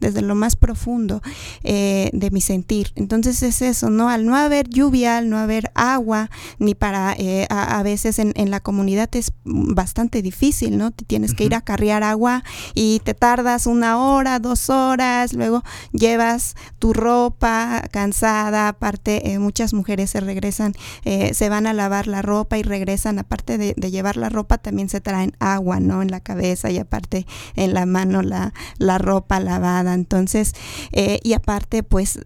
desde 0.00 0.22
lo 0.22 0.34
más 0.34 0.56
profundo 0.56 1.20
de 1.62 2.28
mi 2.32 2.40
sentir. 2.40 2.92
Entonces 2.94 3.42
es 3.42 3.62
eso, 3.62 3.90
¿no? 3.90 4.08
Al 4.08 4.24
no 4.24 4.36
haber 4.36 4.68
lluvia, 4.68 5.18
al 5.18 5.28
no 5.28 5.38
haber 5.38 5.70
agua, 5.74 6.30
ni 6.58 6.74
para, 6.74 7.16
a, 7.50 7.78
a, 7.78 7.82
veces 7.82 8.18
en, 8.18 8.32
en 8.36 8.50
la 8.50 8.60
comunidad 8.60 9.08
es 9.14 9.32
bastante 9.44 10.22
difícil 10.22 10.53
¿no? 10.62 10.90
Te 10.90 11.04
tienes 11.04 11.34
que 11.34 11.44
ir 11.44 11.54
a 11.54 11.60
carrear 11.60 12.02
agua 12.02 12.44
y 12.74 13.00
te 13.00 13.14
tardas 13.14 13.66
una 13.66 13.98
hora, 13.98 14.38
dos 14.38 14.70
horas, 14.70 15.32
luego 15.32 15.62
llevas 15.92 16.54
tu 16.78 16.92
ropa 16.92 17.82
cansada, 17.90 18.68
aparte 18.68 19.32
eh, 19.32 19.38
muchas 19.38 19.74
mujeres 19.74 20.10
se 20.10 20.20
regresan, 20.20 20.74
eh, 21.04 21.34
se 21.34 21.48
van 21.48 21.66
a 21.66 21.72
lavar 21.72 22.06
la 22.06 22.22
ropa 22.22 22.58
y 22.58 22.62
regresan, 22.62 23.18
aparte 23.18 23.58
de, 23.58 23.74
llevar 23.90 24.16
la 24.16 24.28
ropa, 24.28 24.58
también 24.58 24.88
se 24.88 25.00
traen 25.00 25.36
agua, 25.38 25.80
¿no? 25.80 26.02
En 26.02 26.10
la 26.10 26.20
cabeza 26.20 26.70
y 26.70 26.78
aparte 26.78 27.26
en 27.54 27.74
la 27.74 27.86
mano 27.86 28.22
la, 28.22 28.54
la 28.78 28.98
ropa 28.98 29.40
lavada. 29.40 29.94
Entonces, 29.94 30.54
eh, 30.92 31.20
y 31.22 31.34
aparte, 31.34 31.82
pues, 31.82 32.20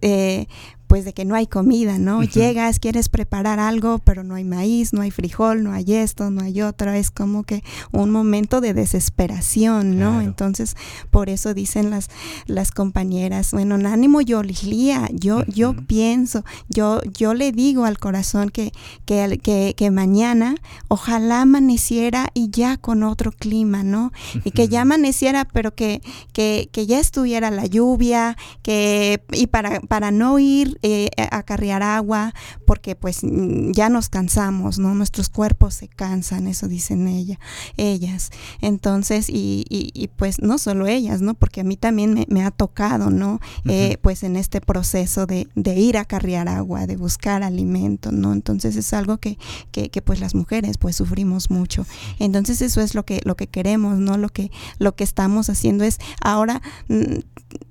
pues 0.89 1.05
de 1.05 1.13
que 1.13 1.23
no 1.23 1.35
hay 1.35 1.45
comida, 1.45 1.99
¿no? 1.99 2.23
Llegas, 2.23 2.79
quieres 2.79 3.09
preparar 3.09 3.59
algo, 3.59 3.99
pero 3.99 4.23
no 4.23 4.33
hay 4.33 4.43
maíz, 4.43 4.91
no 4.91 5.01
hay 5.01 5.11
frijol, 5.11 5.61
no 5.61 5.71
hay 5.71 5.93
esto, 5.93 6.31
no 6.31 6.41
hay 6.41 6.63
otro, 6.63 6.91
es 6.91 7.11
como 7.11 7.43
que 7.43 7.63
un 7.91 8.09
momento 8.09 8.59
de 8.59 8.73
desesperación, 8.73 9.99
¿no? 9.99 10.19
Entonces, 10.19 10.75
por 11.11 11.29
eso 11.29 11.53
dicen 11.53 11.91
las, 11.91 12.09
las 12.47 12.71
compañeras, 12.71 13.51
bueno, 13.51 13.75
ánimo 13.87 14.21
yo, 14.21 14.41
Lilia, 14.41 15.07
yo, 15.13 15.45
yo 15.45 15.75
pienso, 15.75 16.43
yo, 16.69 17.01
yo 17.03 17.35
le 17.35 17.51
digo 17.51 17.85
al 17.85 17.99
corazón 17.99 18.49
que, 18.49 18.71
que, 19.05 19.39
que, 19.43 19.75
que, 19.77 19.91
mañana 19.91 20.55
ojalá 20.87 21.41
amaneciera 21.41 22.29
y 22.33 22.49
ya 22.49 22.77
con 22.77 23.03
otro 23.03 23.31
clima, 23.31 23.83
¿no? 23.83 24.11
Y 24.43 24.49
que 24.49 24.67
ya 24.67 24.81
amaneciera, 24.81 25.45
pero 25.45 25.75
que, 25.75 26.01
que, 26.33 26.67
que 26.71 26.87
ya 26.87 26.99
estuviera 26.99 27.51
la 27.51 27.67
lluvia, 27.67 28.35
que, 28.63 29.21
y 29.33 29.45
para, 29.45 29.81
para 29.81 30.09
no 30.09 30.39
ir 30.39 30.78
eh, 30.81 31.09
acarrear 31.31 31.83
agua, 31.83 32.33
porque 32.65 32.95
pues 32.95 33.23
mm, 33.23 33.71
ya 33.71 33.89
nos 33.89 34.09
cansamos, 34.09 34.79
¿no? 34.79 34.95
Nuestros 34.95 35.29
cuerpos 35.29 35.73
se 35.73 35.87
cansan, 35.87 36.47
eso 36.47 36.67
dicen 36.67 37.07
ella, 37.07 37.39
ellas. 37.77 38.29
Entonces, 38.61 39.29
y, 39.29 39.65
y, 39.69 40.07
pues 40.07 40.41
no 40.41 40.57
solo 40.57 40.87
ellas, 40.87 41.21
¿no? 41.21 41.33
Porque 41.33 41.61
a 41.61 41.63
mí 41.63 41.77
también 41.77 42.25
me, 42.29 42.43
ha 42.43 42.51
tocado, 42.51 43.09
¿no? 43.09 43.39
Eh, 43.65 43.97
pues 44.01 44.23
en 44.23 44.35
este 44.35 44.61
proceso 44.61 45.25
de, 45.25 45.47
de, 45.55 45.75
ir 45.75 45.97
a 45.97 46.01
acarrear 46.01 46.47
agua, 46.47 46.87
de 46.87 46.95
buscar 46.95 47.43
alimento, 47.43 48.11
¿no? 48.11 48.33
Entonces 48.33 48.75
es 48.75 48.93
algo 48.93 49.17
que, 49.17 49.37
que, 49.71 49.89
que, 49.89 50.01
pues 50.01 50.19
las 50.19 50.35
mujeres 50.35 50.77
pues 50.77 50.95
sufrimos 50.95 51.49
mucho. 51.49 51.85
Entonces 52.19 52.61
eso 52.61 52.81
es 52.81 52.95
lo 52.95 53.05
que, 53.05 53.21
lo 53.25 53.35
que 53.35 53.47
queremos, 53.47 53.99
¿no? 53.99 54.17
Lo 54.17 54.29
que, 54.29 54.51
lo 54.77 54.95
que 54.95 55.03
estamos 55.03 55.49
haciendo 55.49 55.83
es 55.83 55.97
ahora 56.21 56.61
mm, 56.87 57.19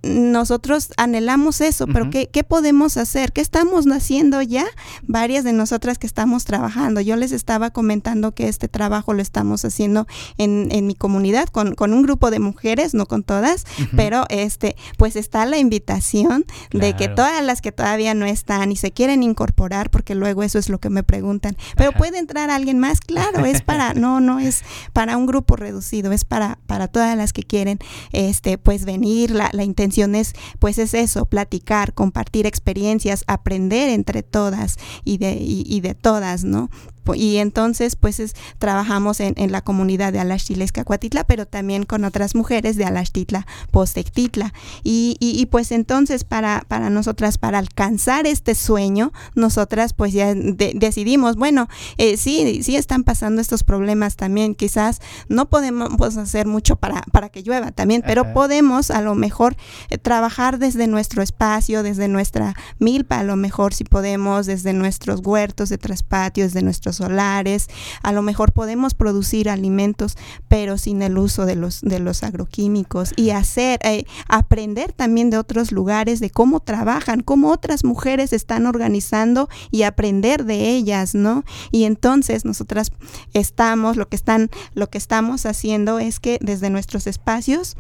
nosotros 0.03 0.91
anhelamos 0.97 1.61
eso, 1.61 1.87
pero 1.87 2.11
¿qué, 2.11 2.29
¿qué 2.29 2.45
podemos 2.45 2.97
hacer? 2.97 3.33
¿Qué 3.33 3.41
estamos 3.41 3.87
haciendo 3.87 4.41
ya? 4.43 4.65
Varias 5.03 5.45
de 5.45 5.53
nosotras 5.53 5.99
que 5.99 6.07
estamos 6.07 6.45
trabajando. 6.45 7.01
Yo 7.01 7.17
les 7.17 7.33
estaba 7.33 7.71
comentando 7.71 8.33
que 8.33 8.49
este 8.49 8.69
trabajo 8.69 9.13
lo 9.13 9.23
estamos 9.23 9.65
haciendo 9.65 10.07
en, 10.37 10.69
en 10.71 10.87
mi 10.87 10.95
comunidad 10.95 11.49
con, 11.49 11.75
con, 11.75 11.93
un 11.93 12.03
grupo 12.03 12.31
de 12.31 12.39
mujeres, 12.39 12.95
no 12.95 13.07
con 13.07 13.23
todas, 13.23 13.65
pero 13.97 14.25
este, 14.31 14.77
pues 14.97 15.17
está 15.17 15.45
la 15.47 15.59
invitación 15.59 16.45
de 16.71 16.95
que 16.97 17.09
todas 17.09 17.45
las 17.45 17.61
que 17.61 17.73
todavía 17.73 18.15
no 18.15 18.27
están 18.27 18.73
y 18.73 18.77
se 18.77 18.93
quieren 18.93 19.23
incorporar, 19.23 19.91
porque 19.91 20.15
luego 20.15 20.43
eso 20.43 20.59
es 20.59 20.69
lo 20.69 20.79
que 20.79 20.91
me 20.91 21.03
preguntan, 21.03 21.57
pero 21.77 21.93
puede 21.93 22.19
entrar 22.19 22.51
alguien 22.51 22.79
más, 22.79 23.01
claro, 23.01 23.45
es 23.45 23.63
para, 23.63 23.95
no, 23.95 24.21
no 24.21 24.39
es 24.39 24.63
para 24.93 25.17
un 25.17 25.27
grupo 25.27 25.57
reducido, 25.57 26.13
es 26.13 26.25
para, 26.25 26.59
para 26.67 26.89
todas 26.89 27.17
las 27.17 27.33
que 27.33 27.43
quieren, 27.43 27.79
este, 28.13 28.59
pues 28.59 28.85
venir, 28.85 29.31
la, 29.31 29.51
la 29.53 29.65
intención 29.69 30.15
es, 30.15 30.35
pues 30.59 30.79
es 30.79 30.95
eso, 30.95 31.27
platicar, 31.27 31.95
compartir 31.95 32.47
experiencias, 32.47 33.25
aprender 33.27 33.91
entre 33.91 34.23
todas 34.23 34.77
y 35.05 35.19
de, 35.19 35.37
y 35.41 35.81
de 35.81 35.95
todas, 35.95 36.45
¿no? 36.45 36.71
Y 37.15 37.39
entonces 37.39 37.97
pues 37.97 38.19
trabajamos 38.59 39.21
en, 39.21 39.35
la 39.53 39.61
comunidad 39.63 40.13
de 40.13 40.21
Alachtila 40.21 40.59
Cuatitla, 40.85 41.25
pero 41.25 41.47
también 41.47 41.85
con 41.85 42.05
otras 42.05 42.35
mujeres 42.35 42.77
de 42.77 42.85
Alachtitla 42.85 43.47
Postectitla. 43.71 44.53
Y, 44.83 45.17
y, 45.21 45.47
pues 45.47 45.73
entonces 45.73 46.25
para, 46.25 46.65
para 46.69 46.91
nosotras, 46.91 47.39
para 47.39 47.59
alcanzar 47.59 48.27
este 48.27 48.55
sueño, 48.55 49.13
nosotras 49.35 49.93
pues 49.93 50.13
ya 50.13 50.35
decidimos, 50.35 51.37
bueno, 51.37 51.69
eh, 51.97 52.17
sí, 52.17 52.63
sí 52.63 52.77
están 52.77 53.05
pasando 53.05 53.41
estos 53.41 53.65
problemas 53.65 54.17
también, 54.17 54.55
quizás 54.55 55.01
no 55.29 55.49
podemos 55.49 55.91
pues, 55.97 56.17
hacer 56.17 56.47
mucho 56.47 56.77
para, 56.77 57.03
para 57.13 57.29
que 57.29 57.43
llueva 57.43 57.73
también, 57.73 58.03
pero 58.07 58.33
podemos 58.33 58.91
a 58.91 59.01
lo 59.01 59.15
mejor 59.15 59.57
eh, 59.91 59.99
trabajar 59.99 60.59
desde 60.59 60.87
nuestro 60.87 61.23
espacio, 61.23 61.83
desde 61.83 62.09
nuestra 62.09 62.55
milpa, 62.79 63.21
a 63.21 63.25
lo 63.25 63.37
mejor 63.37 63.75
si 63.75 63.85
podemos, 63.85 64.47
desde 64.47 64.73
nuestros 64.73 65.21
huertos 65.25 65.69
de 65.69 65.79
traspatios, 65.79 66.53
desde 66.53 66.65
nuestros 66.65 66.98
solares, 66.99 67.69
a 68.03 68.13
lo 68.13 68.23
mejor 68.23 68.53
podemos 68.53 68.95
producir 68.95 69.49
alimentos, 69.49 70.17
pero 70.49 70.79
sin 70.79 71.03
el 71.03 71.19
uso 71.19 71.47
de 71.47 71.57
los, 71.57 71.81
de 71.81 71.99
los 71.99 72.23
agroquímicos 72.23 73.13
y 73.17 73.31
hacer, 73.31 73.81
eh, 73.83 74.05
aprender 74.29 74.93
también 74.93 75.31
de 75.31 75.39
otros 75.39 75.73
lugares, 75.73 76.21
de 76.21 76.31
cómo 76.31 76.61
trabajan, 76.61 77.23
cómo 77.23 77.51
otras 77.51 77.85
mujeres 77.85 78.33
están 78.33 78.67
organizando 78.67 79.49
y 79.71 79.83
aprender 79.83 80.45
de 80.45 80.71
ellas, 80.71 81.15
¿no? 81.15 81.45
Y 81.71 81.85
entonces 81.85 82.45
nosotras 82.45 82.93
estamos, 83.33 83.97
lo 83.97 84.09
que 84.09 84.17
están, 84.17 84.51
lo 84.75 84.91
que 84.91 84.99
estamos 84.99 85.47
haciendo 85.47 85.99
es 85.99 86.21
que 86.21 86.39
desde 86.41 86.71
nuestros 86.71 87.07
espacios 87.07 87.77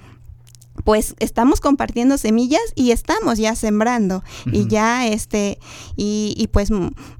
pues 0.84 1.14
estamos 1.18 1.60
compartiendo 1.60 2.18
semillas 2.18 2.60
y 2.74 2.90
estamos 2.90 3.38
ya 3.38 3.54
sembrando. 3.54 4.22
Y 4.46 4.66
ya 4.68 5.06
este 5.06 5.58
y, 5.96 6.34
y, 6.36 6.48
pues 6.48 6.70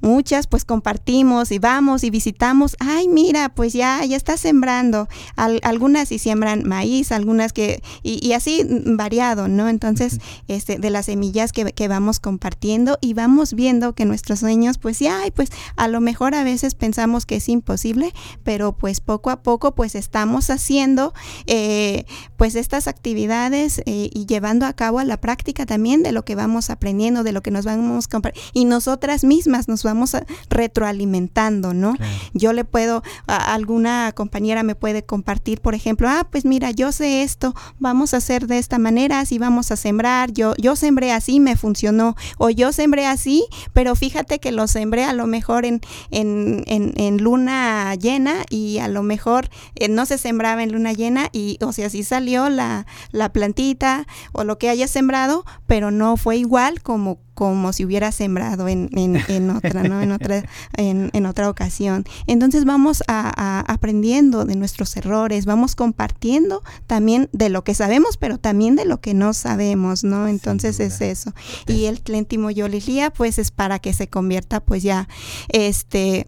muchas 0.01 0.47
pues 0.47 0.65
compartimos 0.65 1.53
y 1.53 1.59
vamos 1.59 2.05
y 2.05 2.11
visitamos. 2.11 2.77
Ay 2.79 3.09
mira 3.09 3.49
pues 3.51 3.73
ya 3.73 4.05
ya 4.05 4.17
está 4.17 4.37
sembrando. 4.37 5.09
Algunas 5.37 6.13
y 6.13 6.19
siembran 6.19 6.67
maíz 6.67 7.13
algunas 7.13 7.53
que 7.53 7.83
y, 8.03 8.25
y 8.27 8.33
así 8.33 8.65
variado 8.87 9.49
no 9.49 9.69
entonces 9.69 10.19
este 10.47 10.79
de 10.79 10.91
las 10.91 11.07
semillas 11.07 11.53
que, 11.53 11.65
que, 11.73 11.89
vamos 11.89 12.21
compartiendo 12.21 12.99
y 13.01 13.15
vamos 13.15 13.55
viendo 13.55 13.95
que 13.95 14.05
nuestros 14.05 14.41
sueños 14.41 14.79
pues 14.79 14.99
ya 14.99 15.23
ay, 15.23 15.31
pues 15.31 15.51
a 15.77 15.89
lo 15.89 16.01
mejor 16.01 16.35
a 16.35 16.45
veces 16.45 16.75
pensamos 16.75 17.27
que 17.27 17.37
es 17.37 17.49
imposible 17.49 18.13
pero 18.45 18.73
pues 18.73 19.01
poco 19.01 19.31
a 19.31 19.43
poco 19.43 19.75
pues 19.75 19.95
estamos 19.95 20.51
haciendo 20.51 21.15
eh, 21.47 22.05
pues 22.37 22.55
estas 22.55 22.89
actividades 22.89 23.48
eh, 23.53 24.11
y 24.13 24.27
llevando 24.27 24.67
a 24.67 24.73
cabo 24.73 24.99
a 24.99 25.05
la 25.05 25.21
práctica 25.21 25.67
también 25.67 26.03
de 26.03 26.13
lo 26.13 26.25
que 26.25 26.35
vamos 26.35 26.71
aprendiendo, 26.71 27.23
de 27.23 27.33
lo 27.33 27.43
que 27.43 27.51
nos 27.51 27.65
vamos. 27.65 28.09
Y 28.53 28.65
nosotras 28.65 29.25
mismas 29.25 29.69
nos 29.69 29.83
vamos 29.83 30.17
retroalimentando, 30.51 31.75
¿no? 31.75 31.95
Yo 32.35 32.53
le 32.53 32.65
puedo, 32.65 33.03
alguna 33.27 34.13
compañera 34.15 34.63
me 34.63 34.75
puede 34.75 35.05
compartir, 35.05 35.61
por 35.61 35.75
ejemplo, 35.75 36.09
ah, 36.09 36.27
pues 36.31 36.45
mira, 36.45 36.71
yo 36.71 36.93
sé 36.93 37.23
esto, 37.23 37.55
vamos 37.79 38.15
a 38.15 38.19
hacer 38.19 38.47
de 38.47 38.59
esta 38.59 38.79
manera, 38.79 39.21
así 39.21 39.39
vamos 39.39 39.71
a 39.71 39.77
sembrar, 39.77 40.33
yo, 40.33 40.55
yo 40.59 40.77
sembré 40.77 41.13
así, 41.13 41.41
me 41.41 41.57
funcionó, 41.57 42.17
o 42.39 42.51
yo 42.51 42.73
sembré 42.73 43.07
así, 43.07 43.45
pero 43.73 43.95
fíjate 43.95 44.39
que 44.39 44.53
lo 44.53 44.67
sembré 44.67 45.05
a 45.05 45.13
lo 45.13 45.27
mejor 45.27 45.65
en, 45.65 45.81
en, 46.11 46.65
en, 46.67 47.19
luna 47.19 47.95
llena 47.95 48.45
y 48.51 48.79
a 48.79 48.89
lo 48.89 49.03
mejor 49.03 49.49
eh, 49.75 49.89
no 49.89 50.07
se 50.07 50.19
sembraba 50.19 50.63
en 50.63 50.73
luna 50.73 50.93
llena 50.93 51.29
y, 51.33 51.59
o 51.63 51.73
sea, 51.73 51.87
así 51.87 52.05
salió 52.05 52.49
la, 52.49 52.87
la 53.13 53.33
plantita 53.39 54.05
o 54.33 54.43
lo 54.43 54.59
que 54.59 54.69
haya 54.69 54.89
sembrado, 54.89 55.45
pero 55.67 55.93
no 55.93 56.17
fue 56.17 56.39
igual 56.39 56.83
como 56.83 57.21
como 57.39 57.73
si 57.73 57.85
hubiera 57.85 58.11
sembrado 58.11 58.67
en, 58.67 58.91
en, 58.93 59.51
otra, 59.51 59.85
¿no? 59.85 60.03
En 60.03 60.11
otra, 60.11 60.43
en, 60.77 61.25
otra 61.25 61.49
ocasión. 61.49 62.05
Entonces 62.27 62.65
vamos 62.65 63.05
a, 63.07 63.61
aprendiendo 63.73 64.45
de 64.45 64.57
nuestros 64.57 64.97
errores, 64.97 65.47
vamos 65.47 65.77
compartiendo 65.77 66.65
también 66.89 67.29
de 67.33 67.49
lo 67.49 67.63
que 67.63 67.75
sabemos, 67.75 68.17
pero 68.17 68.39
también 68.39 68.75
de 68.75 68.87
lo 68.87 69.01
que 69.01 69.15
no 69.15 69.35
sabemos, 69.35 70.03
¿no? 70.03 70.27
Entonces 70.27 70.81
es 70.81 71.01
eso. 71.01 71.33
Y 71.69 71.85
el 71.85 72.01
Tlentimo 72.01 72.51
Yolilia, 72.51 73.11
pues 73.11 73.39
es 73.39 73.53
para 73.53 73.79
que 73.79 73.93
se 73.93 74.09
convierta, 74.09 74.59
pues 74.59 74.83
ya, 74.83 75.07
este 75.49 76.27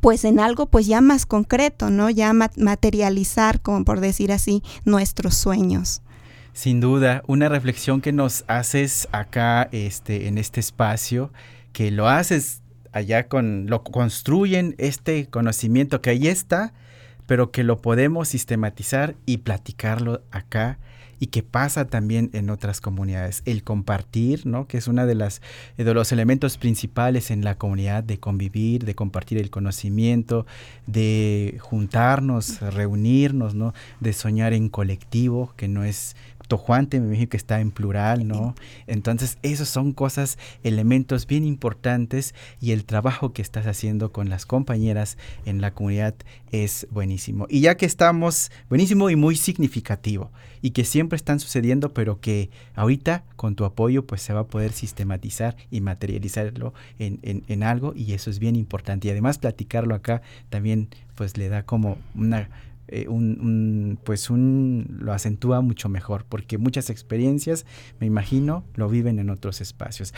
pues 0.00 0.24
en 0.24 0.38
algo 0.38 0.66
pues 0.66 0.86
ya 0.86 1.00
más 1.00 1.24
concreto, 1.24 1.90
¿no? 1.90 2.10
Ya 2.10 2.32
materializar, 2.32 3.60
como 3.60 3.84
por 3.84 4.00
decir 4.00 4.32
así, 4.32 4.62
nuestros 4.84 5.34
sueños. 5.34 6.02
Sin 6.60 6.78
duda, 6.78 7.22
una 7.26 7.48
reflexión 7.48 8.02
que 8.02 8.12
nos 8.12 8.44
haces 8.46 9.08
acá 9.12 9.70
este, 9.72 10.28
en 10.28 10.36
este 10.36 10.60
espacio, 10.60 11.32
que 11.72 11.90
lo 11.90 12.06
haces 12.06 12.60
allá 12.92 13.28
con 13.28 13.64
lo 13.66 13.82
construyen 13.82 14.74
este 14.76 15.24
conocimiento 15.30 16.02
que 16.02 16.10
ahí 16.10 16.28
está, 16.28 16.74
pero 17.24 17.50
que 17.50 17.64
lo 17.64 17.80
podemos 17.80 18.28
sistematizar 18.28 19.14
y 19.24 19.38
platicarlo 19.38 20.20
acá 20.32 20.78
y 21.20 21.26
que 21.26 21.42
pasa 21.42 21.86
también 21.86 22.30
en 22.32 22.48
otras 22.48 22.80
comunidades. 22.80 23.42
El 23.44 23.62
compartir, 23.62 24.46
¿no? 24.46 24.66
que 24.66 24.78
es 24.78 24.88
uno 24.88 25.06
de, 25.06 25.14
las, 25.14 25.42
de 25.76 25.94
los 25.94 26.12
elementos 26.12 26.56
principales 26.56 27.30
en 27.30 27.44
la 27.44 27.56
comunidad 27.56 28.02
de 28.02 28.18
convivir, 28.18 28.86
de 28.86 28.94
compartir 28.94 29.38
el 29.38 29.50
conocimiento, 29.50 30.46
de 30.86 31.58
juntarnos, 31.60 32.60
reunirnos, 32.60 33.54
¿no? 33.54 33.74
de 34.00 34.14
soñar 34.14 34.54
en 34.54 34.70
colectivo, 34.70 35.52
que 35.56 35.68
no 35.68 35.84
es 35.84 36.16
tojuante, 36.50 36.98
me 36.98 37.06
imagino 37.06 37.28
que 37.28 37.36
está 37.36 37.60
en 37.60 37.70
plural, 37.70 38.26
¿no? 38.26 38.56
Entonces, 38.88 39.38
esos 39.42 39.68
son 39.68 39.92
cosas, 39.92 40.36
elementos 40.64 41.28
bien 41.28 41.44
importantes 41.44 42.34
y 42.60 42.72
el 42.72 42.84
trabajo 42.84 43.32
que 43.32 43.40
estás 43.40 43.68
haciendo 43.68 44.10
con 44.10 44.28
las 44.28 44.46
compañeras 44.46 45.16
en 45.46 45.60
la 45.60 45.72
comunidad 45.72 46.16
es 46.50 46.88
buenísimo. 46.90 47.46
Y 47.48 47.60
ya 47.60 47.76
que 47.76 47.86
estamos, 47.86 48.50
buenísimo 48.68 49.10
y 49.10 49.16
muy 49.16 49.36
significativo, 49.36 50.32
y 50.60 50.72
que 50.72 50.84
siempre 50.84 51.14
están 51.14 51.38
sucediendo, 51.38 51.94
pero 51.94 52.20
que 52.20 52.50
ahorita 52.74 53.22
con 53.36 53.54
tu 53.54 53.64
apoyo 53.64 54.04
pues 54.04 54.20
se 54.20 54.32
va 54.32 54.40
a 54.40 54.46
poder 54.48 54.72
sistematizar 54.72 55.56
y 55.70 55.80
materializarlo 55.80 56.74
en, 56.98 57.20
en 57.22 57.62
algo, 57.62 57.92
y 57.94 58.12
eso 58.12 58.28
es 58.28 58.40
bien 58.40 58.56
importante. 58.56 59.06
Y 59.06 59.12
además 59.12 59.38
platicarlo 59.38 59.94
acá 59.94 60.20
también 60.48 60.88
pues 61.14 61.36
le 61.36 61.48
da 61.48 61.62
como 61.62 61.96
una 62.16 62.48
eh, 62.90 63.06
un, 63.08 63.98
pues 64.04 64.30
un, 64.30 64.98
lo 65.00 65.12
acentúa 65.12 65.60
mucho 65.60 65.88
mejor, 65.88 66.24
porque 66.28 66.58
muchas 66.58 66.90
experiencias, 66.90 67.66
me 68.00 68.06
imagino, 68.06 68.64
lo 68.74 68.88
viven 68.88 69.18
en 69.18 69.30
otros 69.30 69.60
espacios. 69.60 70.12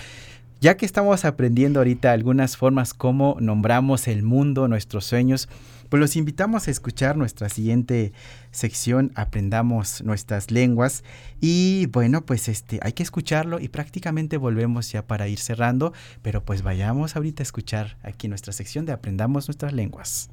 Ya 0.62 0.76
que 0.76 0.86
estamos 0.86 1.24
aprendiendo 1.24 1.80
ahorita 1.80 2.12
algunas 2.12 2.56
formas 2.56 2.94
como 2.94 3.36
nombramos 3.40 4.06
el 4.06 4.22
mundo, 4.22 4.68
nuestros 4.68 5.04
sueños, 5.04 5.48
pues 5.88 6.00
los 6.00 6.16
invitamos 6.16 6.68
a 6.68 6.70
escuchar 6.70 7.16
nuestra 7.16 7.48
siguiente 7.48 8.12
sección, 8.52 9.12
aprendamos 9.14 10.02
nuestras 10.02 10.50
lenguas 10.50 11.04
y 11.40 11.86
bueno, 11.92 12.24
pues 12.24 12.48
este 12.48 12.78
hay 12.80 12.92
que 12.92 13.02
escucharlo 13.02 13.60
y 13.60 13.68
prácticamente 13.68 14.36
volvemos 14.36 14.90
ya 14.90 15.06
para 15.06 15.28
ir 15.28 15.38
cerrando, 15.38 15.92
pero 16.22 16.44
pues 16.44 16.62
vayamos 16.62 17.16
ahorita 17.16 17.42
a 17.42 17.44
escuchar 17.44 17.98
aquí 18.02 18.28
nuestra 18.28 18.54
sección 18.54 18.86
de 18.86 18.92
aprendamos 18.92 19.48
nuestras 19.48 19.74
lenguas. 19.74 20.30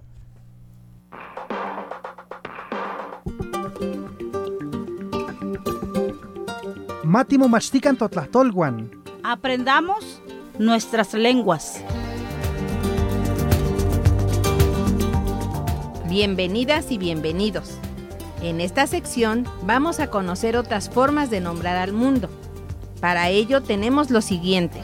Mátimo 7.09 7.47
mastican 7.47 7.97
tolguan. 7.97 8.91
Aprendamos 9.23 10.21
nuestras 10.59 11.15
lenguas. 11.15 11.83
Bienvenidas 16.07 16.91
y 16.91 16.99
bienvenidos. 16.99 17.79
En 18.43 18.61
esta 18.61 18.85
sección 18.85 19.47
vamos 19.63 19.99
a 19.99 20.11
conocer 20.11 20.55
otras 20.55 20.91
formas 20.91 21.31
de 21.31 21.41
nombrar 21.41 21.77
al 21.77 21.93
mundo. 21.93 22.29
Para 23.01 23.29
ello 23.29 23.63
tenemos 23.63 24.11
lo 24.11 24.21
siguiente. 24.21 24.79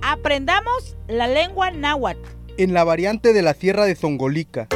Aprendamos 0.00 0.89
la 1.10 1.26
lengua 1.26 1.72
náhuatl. 1.72 2.20
En 2.56 2.72
la 2.72 2.84
variante 2.84 3.32
de 3.32 3.42
la 3.42 3.52
Sierra 3.54 3.84
de 3.84 3.96
Zongolica. 3.96 4.68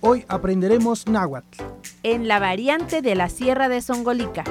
Hoy 0.00 0.26
aprenderemos 0.28 1.06
náhuatl. 1.06 1.62
En 2.02 2.28
la 2.28 2.38
variante 2.38 3.00
de 3.00 3.14
la 3.14 3.30
Sierra 3.30 3.70
de 3.70 3.80
Zongolica. 3.80 4.44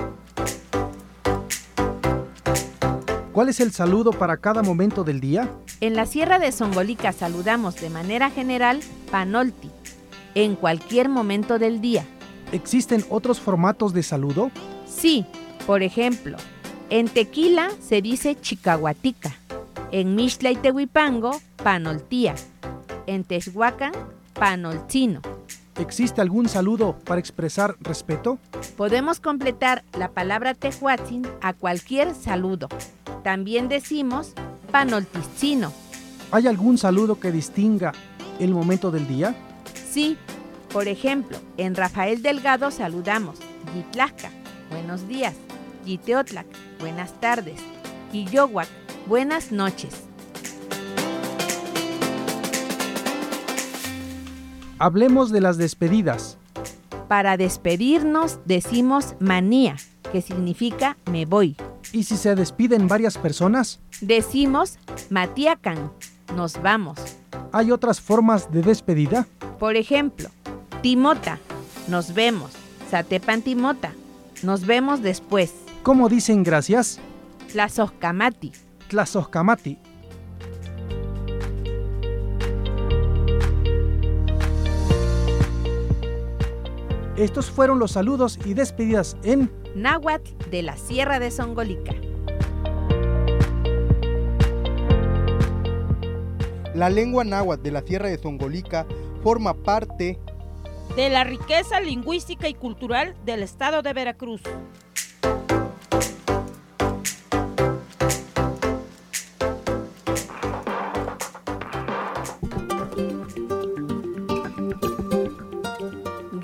¿Cuál 3.31 3.49
es 3.49 3.59
el 3.59 3.71
saludo 3.71 4.11
para 4.11 4.37
cada 4.37 4.63
momento 4.63 5.03
del 5.03 5.19
día? 5.19 5.51
En 5.81 5.95
la 5.95 6.07
Sierra 6.07 6.39
de 6.39 6.51
Zongolica 6.51 7.11
saludamos 7.11 7.75
de 7.75 7.91
manera 7.91 8.31
general 8.31 8.79
panolti, 9.11 9.69
en 10.33 10.55
cualquier 10.55 11.09
momento 11.09 11.59
del 11.59 11.79
día. 11.79 12.05
¿Existen 12.51 13.05
otros 13.09 13.39
formatos 13.39 13.93
de 13.93 14.01
saludo? 14.01 14.49
Sí, 14.87 15.27
por 15.67 15.83
ejemplo, 15.83 16.37
en 16.89 17.07
Tequila 17.09 17.69
se 17.81 18.01
dice 18.01 18.39
chicahuatica, 18.39 19.35
en 19.91 20.15
Mixtla 20.15 20.51
y 20.51 20.55
Tehuipango, 20.55 21.31
panoltía, 21.63 22.35
en 23.05 23.23
Texhuacán, 23.23 23.93
panolcino. 24.33 25.21
¿Existe 25.79 26.21
algún 26.21 26.49
saludo 26.49 26.97
para 27.05 27.19
expresar 27.19 27.75
respeto? 27.79 28.39
Podemos 28.75 29.19
completar 29.19 29.83
la 29.97 30.09
palabra 30.09 30.55
tehuatzin 30.55 31.27
a 31.41 31.53
cualquier 31.53 32.15
saludo. 32.15 32.67
También 33.23 33.67
decimos 33.67 34.33
panolticino. 34.71 35.71
¿Hay 36.31 36.47
algún 36.47 36.77
saludo 36.77 37.19
que 37.19 37.31
distinga 37.31 37.93
el 38.39 38.53
momento 38.53 38.89
del 38.91 39.07
día? 39.07 39.35
Sí, 39.89 40.17
por 40.73 40.87
ejemplo, 40.87 41.37
en 41.57 41.75
Rafael 41.75 42.21
Delgado 42.21 42.71
saludamos 42.71 43.37
Yitlasca, 43.75 44.31
buenos 44.71 45.07
días. 45.07 45.35
Yiteotlac, 45.87 46.45
buenas 46.79 47.13
tardes. 47.21 47.61
Yohuac, 48.11 48.67
buenas 49.07 49.53
noches. 49.53 50.03
Hablemos 54.79 55.31
de 55.31 55.41
las 55.41 55.57
despedidas. 55.57 56.37
Para 57.07 57.37
despedirnos 57.37 58.39
decimos 58.43 59.15
manía, 59.19 59.77
que 60.11 60.21
significa 60.21 60.97
me 61.09 61.25
voy. 61.25 61.55
¿Y 61.93 62.03
si 62.03 62.17
se 62.17 62.35
despiden 62.35 62.89
varias 62.89 63.17
personas? 63.17 63.79
Decimos 64.01 64.77
matiacan, 65.09 65.91
nos 66.35 66.61
vamos. 66.61 66.99
¿Hay 67.53 67.71
otras 67.71 68.01
formas 68.01 68.51
de 68.51 68.61
despedida? 68.61 69.25
Por 69.57 69.77
ejemplo, 69.77 70.29
timota, 70.81 71.39
nos 71.87 72.13
vemos. 72.13 72.51
Satepan 72.91 73.41
timota, 73.41 73.93
nos 74.43 74.65
vemos 74.65 75.01
después. 75.01 75.53
¿Cómo 75.87 76.09
dicen 76.09 76.43
gracias? 76.43 76.99
Tlazoscamati. 77.49 78.51
Tlazoscamati. 78.89 79.77
Estos 87.15 87.49
fueron 87.49 87.79
los 87.79 87.91
saludos 87.91 88.37
y 88.43 88.53
despedidas 88.53 89.15
en 89.23 89.49
Náhuatl 89.75 90.29
de 90.51 90.61
la 90.61 90.75
Sierra 90.75 91.19
de 91.19 91.31
Songolica. 91.31 91.93
La 96.75 96.89
lengua 96.89 97.23
náhuatl 97.23 97.63
de 97.63 97.71
la 97.71 97.81
Sierra 97.81 98.09
de 98.09 98.17
Songolica 98.17 98.85
forma 99.23 99.53
parte 99.53 100.19
de 100.97 101.09
la 101.09 101.23
riqueza 101.23 101.79
lingüística 101.79 102.49
y 102.49 102.55
cultural 102.55 103.15
del 103.23 103.41
estado 103.41 103.81
de 103.81 103.93
Veracruz. 103.93 104.41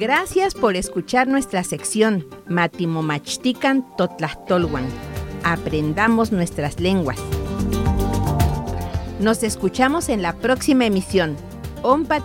Gracias 0.04 0.54
por 0.54 0.76
escuchar 0.76 1.30
nuestra 1.30 1.64
sección 1.64 2.28
Matimomachtican 2.50 3.96
Totlastolwan. 3.96 4.84
Aprendamos 5.46 6.34
nuestras 6.34 6.82
lenguas. 6.82 7.18
Nos 9.22 9.44
escuchamos 9.44 10.10
en 10.10 10.22
la 10.22 10.34
próxima 10.34 10.86
emisión. 10.86 11.38
Ompa. 11.84 12.22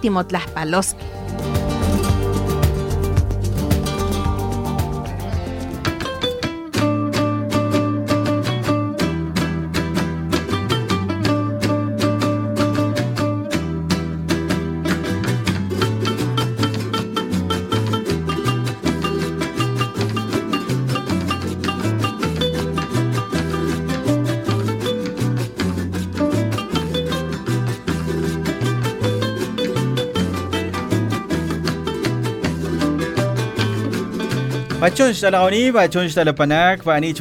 Bani 36.83 37.13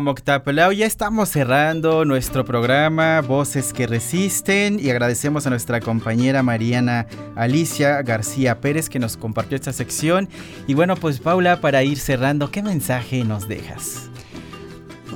Moktapelao. 0.00 0.72
Ya 0.72 0.86
estamos 0.86 1.28
cerrando 1.28 2.04
nuestro 2.04 2.44
programa 2.44 3.20
Voces 3.20 3.72
que 3.72 3.86
Resisten 3.86 4.80
y 4.80 4.90
agradecemos 4.90 5.46
a 5.46 5.50
nuestra 5.50 5.80
compañera 5.80 6.42
Mariana 6.42 7.06
Alicia 7.36 8.02
García 8.02 8.60
Pérez 8.60 8.88
que 8.88 8.98
nos 8.98 9.16
compartió 9.16 9.54
esta 9.54 9.72
sección. 9.72 10.28
Y 10.66 10.74
bueno, 10.74 10.96
pues 10.96 11.20
Paula, 11.20 11.60
para 11.60 11.84
ir 11.84 11.98
cerrando, 11.98 12.50
¿qué 12.50 12.60
mensaje 12.60 13.22
nos 13.22 13.46
dejas? 13.46 14.11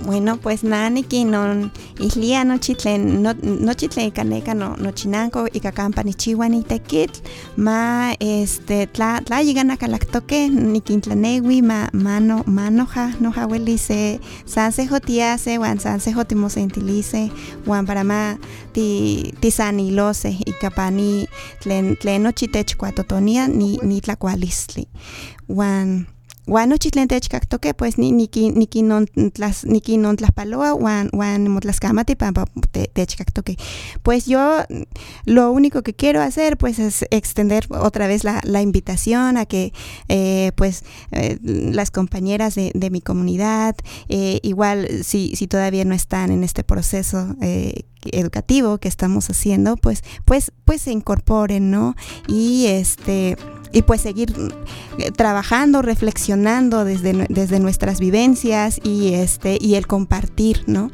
Bueno, 0.06 0.36
pues 0.36 0.62
naniki 0.62 1.24
non 1.24 1.72
islia 1.98 2.44
no 2.44 2.58
chitlen 2.58 3.24
no, 3.24 3.34
no 3.42 3.74
chitlen 3.74 4.12
caneca 4.12 4.54
no 4.54 4.76
no 4.76 4.92
chinanco 4.92 5.48
y 5.52 5.58
cacampa 5.58 6.04
ni 6.04 6.14
chihuani 6.14 6.62
tequit 6.62 7.10
ma 7.56 8.12
este 8.20 8.86
tla 8.86 9.20
tla 9.24 9.42
llegan 9.42 9.72
a 9.72 9.76
calactoque 9.76 10.48
ni 10.48 10.80
quintlanewi 10.80 11.60
ma 11.62 11.88
mano 11.92 12.44
manoja 12.46 13.16
no 13.18 13.32
jaweli 13.32 13.78
se 13.78 14.20
sanse 14.44 14.86
jotiase 14.86 15.58
wan 15.58 15.80
sanse 15.80 16.12
jotimo 16.12 16.48
intilice 16.54 17.32
wan 17.66 17.84
para 17.84 18.04
ma 18.04 18.38
ti 18.72 19.34
ti 19.40 19.48
y 19.48 20.52
capani 20.60 21.26
tlen 21.60 21.96
tlen 21.96 22.22
no 22.22 22.30
chitech 22.30 22.76
cuatotonia 22.76 23.48
ni 23.48 23.80
ni 23.82 24.00
tlacualisli 24.00 24.86
wan 25.48 26.06
Guano 26.46 26.76
chitlentech 26.76 27.28
kaktoke, 27.28 27.74
pues 27.74 27.98
ni 27.98 28.12
niki 28.12 28.52
niki 28.54 28.82
non 28.82 29.06
tlas 29.34 29.64
niki 29.66 29.98
non 29.98 30.16
tlaspaloa 30.16 30.74
wan 30.74 31.10
wan 31.12 31.48
motlaskamati 31.50 32.14
pampa 32.14 32.44
tech 32.72 33.16
kaktoke. 33.16 33.56
Pues 34.02 34.26
yo 34.26 34.62
lo 35.24 35.50
único 35.50 35.82
que 35.82 35.94
quiero 35.94 36.22
hacer 36.22 36.56
pues 36.56 36.78
es 36.78 37.04
extender 37.10 37.66
otra 37.70 38.06
vez 38.06 38.22
la, 38.22 38.40
la 38.44 38.62
invitación 38.62 39.36
a 39.36 39.46
que 39.46 39.72
eh, 40.08 40.52
pues 40.56 40.84
eh, 41.10 41.38
las 41.42 41.90
compañeras 41.90 42.54
de, 42.54 42.70
de 42.74 42.90
mi 42.90 43.00
comunidad 43.00 43.74
eh, 44.08 44.38
igual 44.42 44.88
si, 45.04 45.34
si 45.34 45.46
todavía 45.46 45.84
no 45.84 45.94
están 45.94 46.30
en 46.30 46.44
este 46.44 46.62
proceso 46.64 47.34
eh, 47.40 47.86
educativo 48.12 48.78
que 48.78 48.88
estamos 48.88 49.28
haciendo 49.30 49.76
pues 49.76 50.02
pues 50.24 50.52
pues 50.64 50.82
se 50.82 50.92
incorporen 50.92 51.70
no 51.70 51.96
y 52.28 52.66
este 52.66 53.36
y 53.76 53.82
pues 53.82 54.00
seguir 54.00 54.32
eh, 54.96 55.10
trabajando, 55.10 55.82
reflexionando 55.82 56.86
desde, 56.86 57.26
desde 57.28 57.60
nuestras 57.60 58.00
vivencias 58.00 58.80
y, 58.82 59.12
este, 59.12 59.58
y 59.60 59.74
el 59.74 59.86
compartir, 59.86 60.64
¿no? 60.66 60.90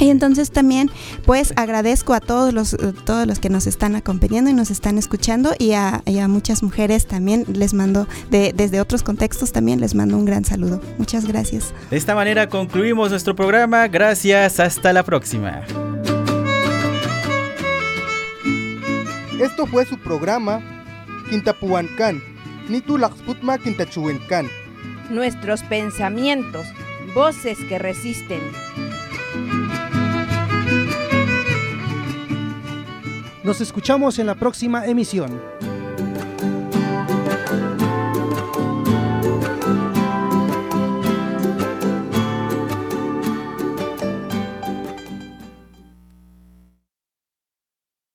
Y 0.00 0.10
entonces 0.10 0.50
también 0.50 0.90
pues 1.24 1.52
agradezco 1.54 2.12
a 2.12 2.18
todos 2.18 2.52
los, 2.52 2.74
eh, 2.74 2.92
todos 3.04 3.24
los 3.28 3.38
que 3.38 3.50
nos 3.50 3.68
están 3.68 3.94
acompañando 3.94 4.50
y 4.50 4.52
nos 4.52 4.72
están 4.72 4.98
escuchando 4.98 5.52
y 5.60 5.74
a, 5.74 6.02
y 6.04 6.18
a 6.18 6.26
muchas 6.26 6.64
mujeres 6.64 7.06
también 7.06 7.44
les 7.52 7.72
mando, 7.72 8.08
de, 8.32 8.52
desde 8.52 8.80
otros 8.80 9.04
contextos 9.04 9.52
también 9.52 9.80
les 9.80 9.94
mando 9.94 10.16
un 10.16 10.24
gran 10.24 10.44
saludo. 10.44 10.80
Muchas 10.98 11.24
gracias. 11.24 11.72
De 11.88 11.98
esta 11.98 12.16
manera 12.16 12.48
concluimos 12.48 13.10
nuestro 13.10 13.36
programa. 13.36 13.86
Gracias, 13.86 14.58
hasta 14.58 14.92
la 14.92 15.04
próxima. 15.04 15.62
Esto 19.40 19.66
fue 19.66 19.86
su 19.86 19.98
programa 19.98 20.81
Quintapuancan, 21.32 22.22
Quintachuencan. 23.56 24.50
Nuestros 25.08 25.62
pensamientos, 25.62 26.66
voces 27.14 27.56
que 27.70 27.78
resisten. 27.78 28.40
Nos 33.42 33.62
escuchamos 33.62 34.18
en 34.18 34.26
la 34.26 34.34
próxima 34.34 34.84
emisión. 34.84 35.40